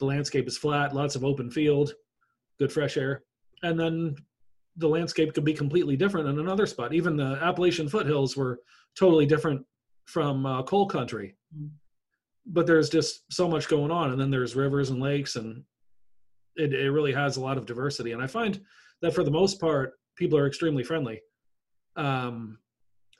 the 0.00 0.04
landscape 0.04 0.46
is 0.46 0.58
flat 0.58 0.94
lots 0.94 1.16
of 1.16 1.24
open 1.24 1.50
field 1.50 1.92
good 2.58 2.72
fresh 2.72 2.96
air. 2.96 3.22
And 3.62 3.78
then 3.78 4.16
the 4.76 4.88
landscape 4.88 5.34
could 5.34 5.44
be 5.44 5.54
completely 5.54 5.96
different 5.96 6.28
in 6.28 6.38
another 6.38 6.66
spot. 6.66 6.92
Even 6.92 7.16
the 7.16 7.38
Appalachian 7.42 7.88
foothills 7.88 8.36
were 8.36 8.60
totally 8.96 9.26
different 9.26 9.64
from 10.06 10.46
uh, 10.46 10.62
coal 10.62 10.86
country. 10.86 11.36
Mm. 11.56 11.70
But 12.46 12.66
there's 12.66 12.88
just 12.88 13.30
so 13.32 13.48
much 13.48 13.68
going 13.68 13.90
on, 13.90 14.10
and 14.12 14.20
then 14.20 14.30
there's 14.30 14.56
rivers 14.56 14.90
and 14.90 15.00
lakes, 15.00 15.36
and 15.36 15.64
it, 16.58 16.74
it 16.74 16.90
really 16.90 17.12
has 17.12 17.36
a 17.36 17.40
lot 17.40 17.56
of 17.56 17.64
diversity. 17.64 18.12
And 18.12 18.22
I 18.22 18.26
find 18.26 18.60
that 19.00 19.14
for 19.14 19.24
the 19.24 19.30
most 19.30 19.60
part, 19.60 19.94
people 20.16 20.36
are 20.36 20.46
extremely 20.46 20.82
friendly. 20.82 21.22
Um, 21.96 22.58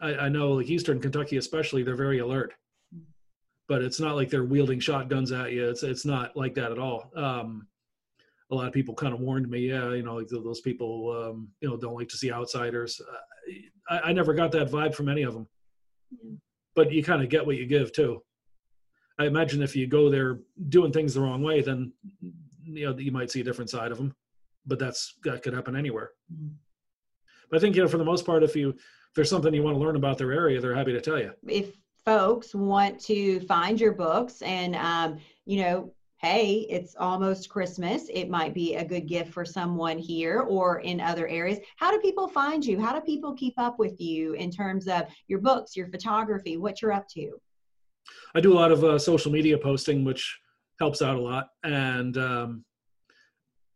I, 0.00 0.14
I 0.14 0.28
know, 0.28 0.52
like 0.52 0.68
Eastern 0.68 1.00
Kentucky, 1.00 1.36
especially, 1.36 1.82
they're 1.82 1.96
very 1.96 2.18
alert. 2.18 2.52
But 3.68 3.82
it's 3.82 4.00
not 4.00 4.16
like 4.16 4.30
they're 4.30 4.44
wielding 4.44 4.80
shotguns 4.80 5.30
at 5.30 5.52
you. 5.52 5.68
It's 5.68 5.82
it's 5.82 6.06
not 6.06 6.34
like 6.36 6.54
that 6.54 6.72
at 6.72 6.78
all. 6.78 7.10
Um, 7.14 7.66
a 8.50 8.54
lot 8.54 8.66
of 8.66 8.72
people 8.72 8.94
kind 8.94 9.12
of 9.12 9.20
warned 9.20 9.48
me, 9.50 9.68
yeah, 9.68 9.92
you 9.92 10.02
know, 10.02 10.16
like 10.16 10.28
those 10.28 10.62
people, 10.62 11.10
um, 11.10 11.48
you 11.60 11.68
know, 11.68 11.76
don't 11.76 11.94
like 11.94 12.08
to 12.08 12.16
see 12.16 12.32
outsiders. 12.32 12.98
Uh, 13.00 13.52
I, 13.90 14.08
I, 14.08 14.12
never 14.14 14.32
got 14.32 14.52
that 14.52 14.70
vibe 14.70 14.94
from 14.94 15.10
any 15.10 15.22
of 15.22 15.34
them. 15.34 15.46
But 16.74 16.90
you 16.90 17.04
kind 17.04 17.22
of 17.22 17.28
get 17.28 17.44
what 17.44 17.58
you 17.58 17.66
give 17.66 17.92
too. 17.92 18.22
I 19.18 19.26
imagine 19.26 19.62
if 19.62 19.76
you 19.76 19.86
go 19.86 20.08
there 20.08 20.38
doing 20.70 20.92
things 20.92 21.12
the 21.12 21.20
wrong 21.20 21.42
way, 21.42 21.60
then 21.60 21.92
you 22.76 22.86
know 22.86 22.98
you 22.98 23.12
might 23.12 23.30
see 23.30 23.40
a 23.40 23.44
different 23.44 23.70
side 23.70 23.92
of 23.92 23.98
them. 23.98 24.14
But 24.66 24.78
that's 24.78 25.14
that 25.24 25.42
could 25.42 25.54
happen 25.54 25.76
anywhere. 25.76 26.10
Mm-hmm. 26.32 26.54
But 27.50 27.56
I 27.56 27.60
think 27.60 27.76
you 27.76 27.82
know, 27.82 27.88
for 27.88 27.98
the 27.98 28.04
most 28.04 28.26
part, 28.26 28.42
if 28.42 28.54
you 28.54 28.70
if 28.70 29.14
there's 29.14 29.30
something 29.30 29.54
you 29.54 29.62
want 29.62 29.76
to 29.76 29.80
learn 29.80 29.96
about 29.96 30.18
their 30.18 30.32
area, 30.32 30.60
they're 30.60 30.74
happy 30.74 30.92
to 30.92 31.00
tell 31.00 31.18
you. 31.18 31.32
If 31.46 31.72
folks 32.04 32.54
want 32.54 33.00
to 33.00 33.40
find 33.40 33.80
your 33.80 33.92
books 33.92 34.42
and 34.42 34.76
um, 34.76 35.18
you 35.46 35.62
know 35.62 35.92
hey, 36.20 36.66
it's 36.68 36.96
almost 36.98 37.48
Christmas. 37.48 38.08
It 38.12 38.28
might 38.28 38.52
be 38.52 38.74
a 38.74 38.84
good 38.84 39.06
gift 39.06 39.32
for 39.32 39.44
someone 39.44 39.98
here 39.98 40.40
or 40.40 40.80
in 40.80 41.00
other 41.00 41.28
areas. 41.28 41.58
How 41.76 41.92
do 41.92 42.00
people 42.00 42.26
find 42.26 42.64
you? 42.64 42.80
How 42.80 42.92
do 42.92 43.00
people 43.00 43.34
keep 43.34 43.54
up 43.56 43.78
with 43.78 44.00
you 44.00 44.32
in 44.32 44.50
terms 44.50 44.88
of 44.88 45.02
your 45.28 45.38
books, 45.38 45.76
your 45.76 45.86
photography, 45.86 46.56
what 46.56 46.82
you're 46.82 46.92
up 46.92 47.08
to? 47.10 47.40
I 48.34 48.40
do 48.40 48.52
a 48.52 48.58
lot 48.58 48.72
of 48.72 48.82
uh, 48.82 48.98
social 48.98 49.30
media 49.30 49.56
posting, 49.56 50.04
which 50.04 50.38
helps 50.78 51.02
out 51.02 51.16
a 51.16 51.20
lot. 51.20 51.48
And 51.64 52.16
um, 52.16 52.64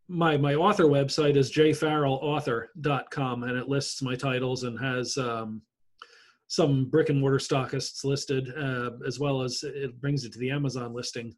my 0.09 0.37
my 0.37 0.55
author 0.55 0.85
website 0.85 1.37
is 1.37 1.53
jfarrellauthor.com, 1.53 3.43
and 3.45 3.59
it 3.59 3.69
lists 3.69 4.03
my 4.03 4.15
titles 4.15 4.65
and 4.65 4.79
has 4.79 5.17
um, 5.17 5.63
some 6.49 6.87
brick 6.91 7.09
and 7.09 7.21
mortar 7.21 7.39
stockists 7.39 8.05
listed, 8.05 8.53
uh, 8.57 8.91
as 9.07 9.19
well 9.19 9.43
as 9.43 9.63
it 9.63 10.01
brings 10.01 10.25
it 10.25 10.33
to 10.33 10.39
the 10.39 10.51
Amazon 10.51 10.93
listing 10.93 11.35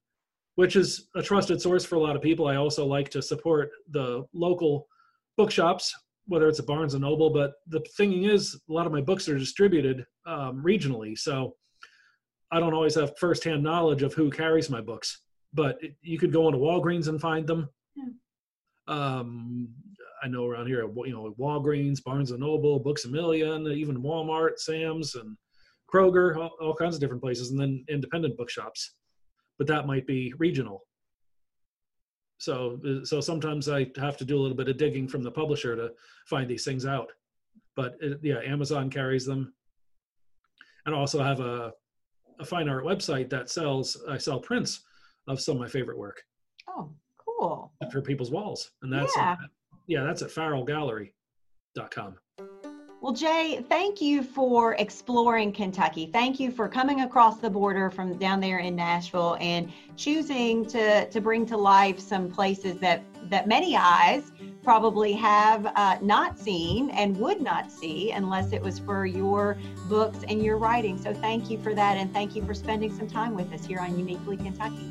which 0.56 0.76
is 0.76 1.08
a 1.16 1.22
trusted 1.22 1.60
source 1.60 1.84
for 1.84 1.96
a 1.96 2.00
lot 2.00 2.16
of 2.16 2.22
people. 2.22 2.46
I 2.46 2.56
also 2.56 2.86
like 2.86 3.10
to 3.10 3.22
support 3.22 3.70
the 3.90 4.24
local 4.32 4.86
bookshops, 5.36 5.94
whether 6.26 6.48
it's 6.48 6.60
a 6.60 6.62
Barnes 6.62 6.94
and 6.94 7.02
Noble. 7.02 7.30
But 7.30 7.54
the 7.68 7.80
thing 7.96 8.24
is, 8.24 8.58
a 8.68 8.72
lot 8.72 8.86
of 8.86 8.92
my 8.92 9.00
books 9.00 9.28
are 9.28 9.38
distributed 9.38 10.06
um, 10.26 10.62
regionally, 10.64 11.18
so 11.18 11.56
I 12.52 12.60
don't 12.60 12.74
always 12.74 12.94
have 12.94 13.18
firsthand 13.18 13.62
knowledge 13.62 14.02
of 14.02 14.14
who 14.14 14.30
carries 14.30 14.70
my 14.70 14.80
books. 14.80 15.22
But 15.54 15.82
it, 15.82 15.94
you 16.02 16.18
could 16.18 16.32
go 16.32 16.46
into 16.46 16.58
Walgreens 16.58 17.08
and 17.08 17.20
find 17.20 17.46
them. 17.46 17.68
Yeah. 17.96 18.04
Um, 18.88 19.68
I 20.22 20.28
know 20.28 20.46
around 20.46 20.66
here, 20.66 20.82
you 20.82 21.12
know, 21.12 21.34
Walgreens, 21.38 22.02
Barnes 22.02 22.30
and 22.30 22.40
Noble, 22.40 22.78
Books 22.78 23.04
a 23.04 23.08
Million, 23.08 23.66
even 23.68 24.02
Walmart, 24.02 24.58
Sam's, 24.58 25.14
and 25.14 25.36
Kroger, 25.92 26.36
all, 26.36 26.50
all 26.60 26.74
kinds 26.74 26.94
of 26.94 27.00
different 27.00 27.22
places, 27.22 27.50
and 27.50 27.60
then 27.60 27.84
independent 27.88 28.36
bookshops 28.36 28.94
but 29.58 29.66
that 29.66 29.86
might 29.86 30.06
be 30.06 30.32
regional. 30.38 30.82
So, 32.38 32.78
so 33.04 33.20
sometimes 33.20 33.68
I 33.68 33.86
have 33.96 34.16
to 34.18 34.24
do 34.24 34.36
a 34.36 34.40
little 34.40 34.56
bit 34.56 34.68
of 34.68 34.76
digging 34.76 35.08
from 35.08 35.22
the 35.22 35.30
publisher 35.30 35.76
to 35.76 35.92
find 36.26 36.50
these 36.50 36.64
things 36.64 36.84
out. 36.84 37.12
But 37.76 37.96
it, 38.00 38.18
yeah, 38.22 38.40
Amazon 38.44 38.90
carries 38.90 39.24
them, 39.24 39.54
and 40.86 40.94
I 40.94 40.98
also 40.98 41.22
have 41.22 41.40
a 41.40 41.72
a 42.40 42.44
fine 42.44 42.68
art 42.68 42.84
website 42.84 43.30
that 43.30 43.48
sells. 43.48 43.96
I 44.08 44.18
sell 44.18 44.40
prints 44.40 44.80
of 45.28 45.40
some 45.40 45.56
of 45.56 45.60
my 45.60 45.68
favorite 45.68 45.98
work. 45.98 46.22
Oh, 46.68 46.90
cool! 47.18 47.72
For 47.90 48.00
people's 48.00 48.30
walls, 48.30 48.70
and 48.82 48.92
that's 48.92 49.14
yeah, 49.16 49.36
yeah 49.86 50.04
that's 50.04 50.22
at 50.22 50.30
farrellgallery.com. 50.30 52.16
Well, 53.04 53.12
Jay, 53.12 53.62
thank 53.68 54.00
you 54.00 54.22
for 54.22 54.76
exploring 54.76 55.52
Kentucky. 55.52 56.08
Thank 56.10 56.40
you 56.40 56.50
for 56.50 56.70
coming 56.70 57.02
across 57.02 57.36
the 57.36 57.50
border 57.50 57.90
from 57.90 58.16
down 58.16 58.40
there 58.40 58.60
in 58.60 58.74
Nashville 58.74 59.36
and 59.42 59.70
choosing 59.94 60.64
to, 60.68 61.06
to 61.10 61.20
bring 61.20 61.44
to 61.44 61.56
life 61.58 62.00
some 62.00 62.30
places 62.30 62.78
that, 62.78 63.02
that 63.28 63.46
many 63.46 63.76
eyes 63.76 64.32
probably 64.62 65.12
have 65.12 65.66
uh, 65.76 65.98
not 66.00 66.38
seen 66.38 66.88
and 66.92 67.14
would 67.18 67.42
not 67.42 67.70
see 67.70 68.10
unless 68.12 68.54
it 68.54 68.62
was 68.62 68.78
for 68.78 69.04
your 69.04 69.58
books 69.86 70.20
and 70.26 70.42
your 70.42 70.56
writing. 70.56 70.96
So 70.96 71.12
thank 71.12 71.50
you 71.50 71.58
for 71.58 71.74
that. 71.74 71.98
And 71.98 72.10
thank 72.10 72.34
you 72.34 72.42
for 72.46 72.54
spending 72.54 72.90
some 72.96 73.06
time 73.06 73.34
with 73.34 73.52
us 73.52 73.66
here 73.66 73.80
on 73.80 73.98
Uniquely 73.98 74.38
Kentucky. 74.38 74.90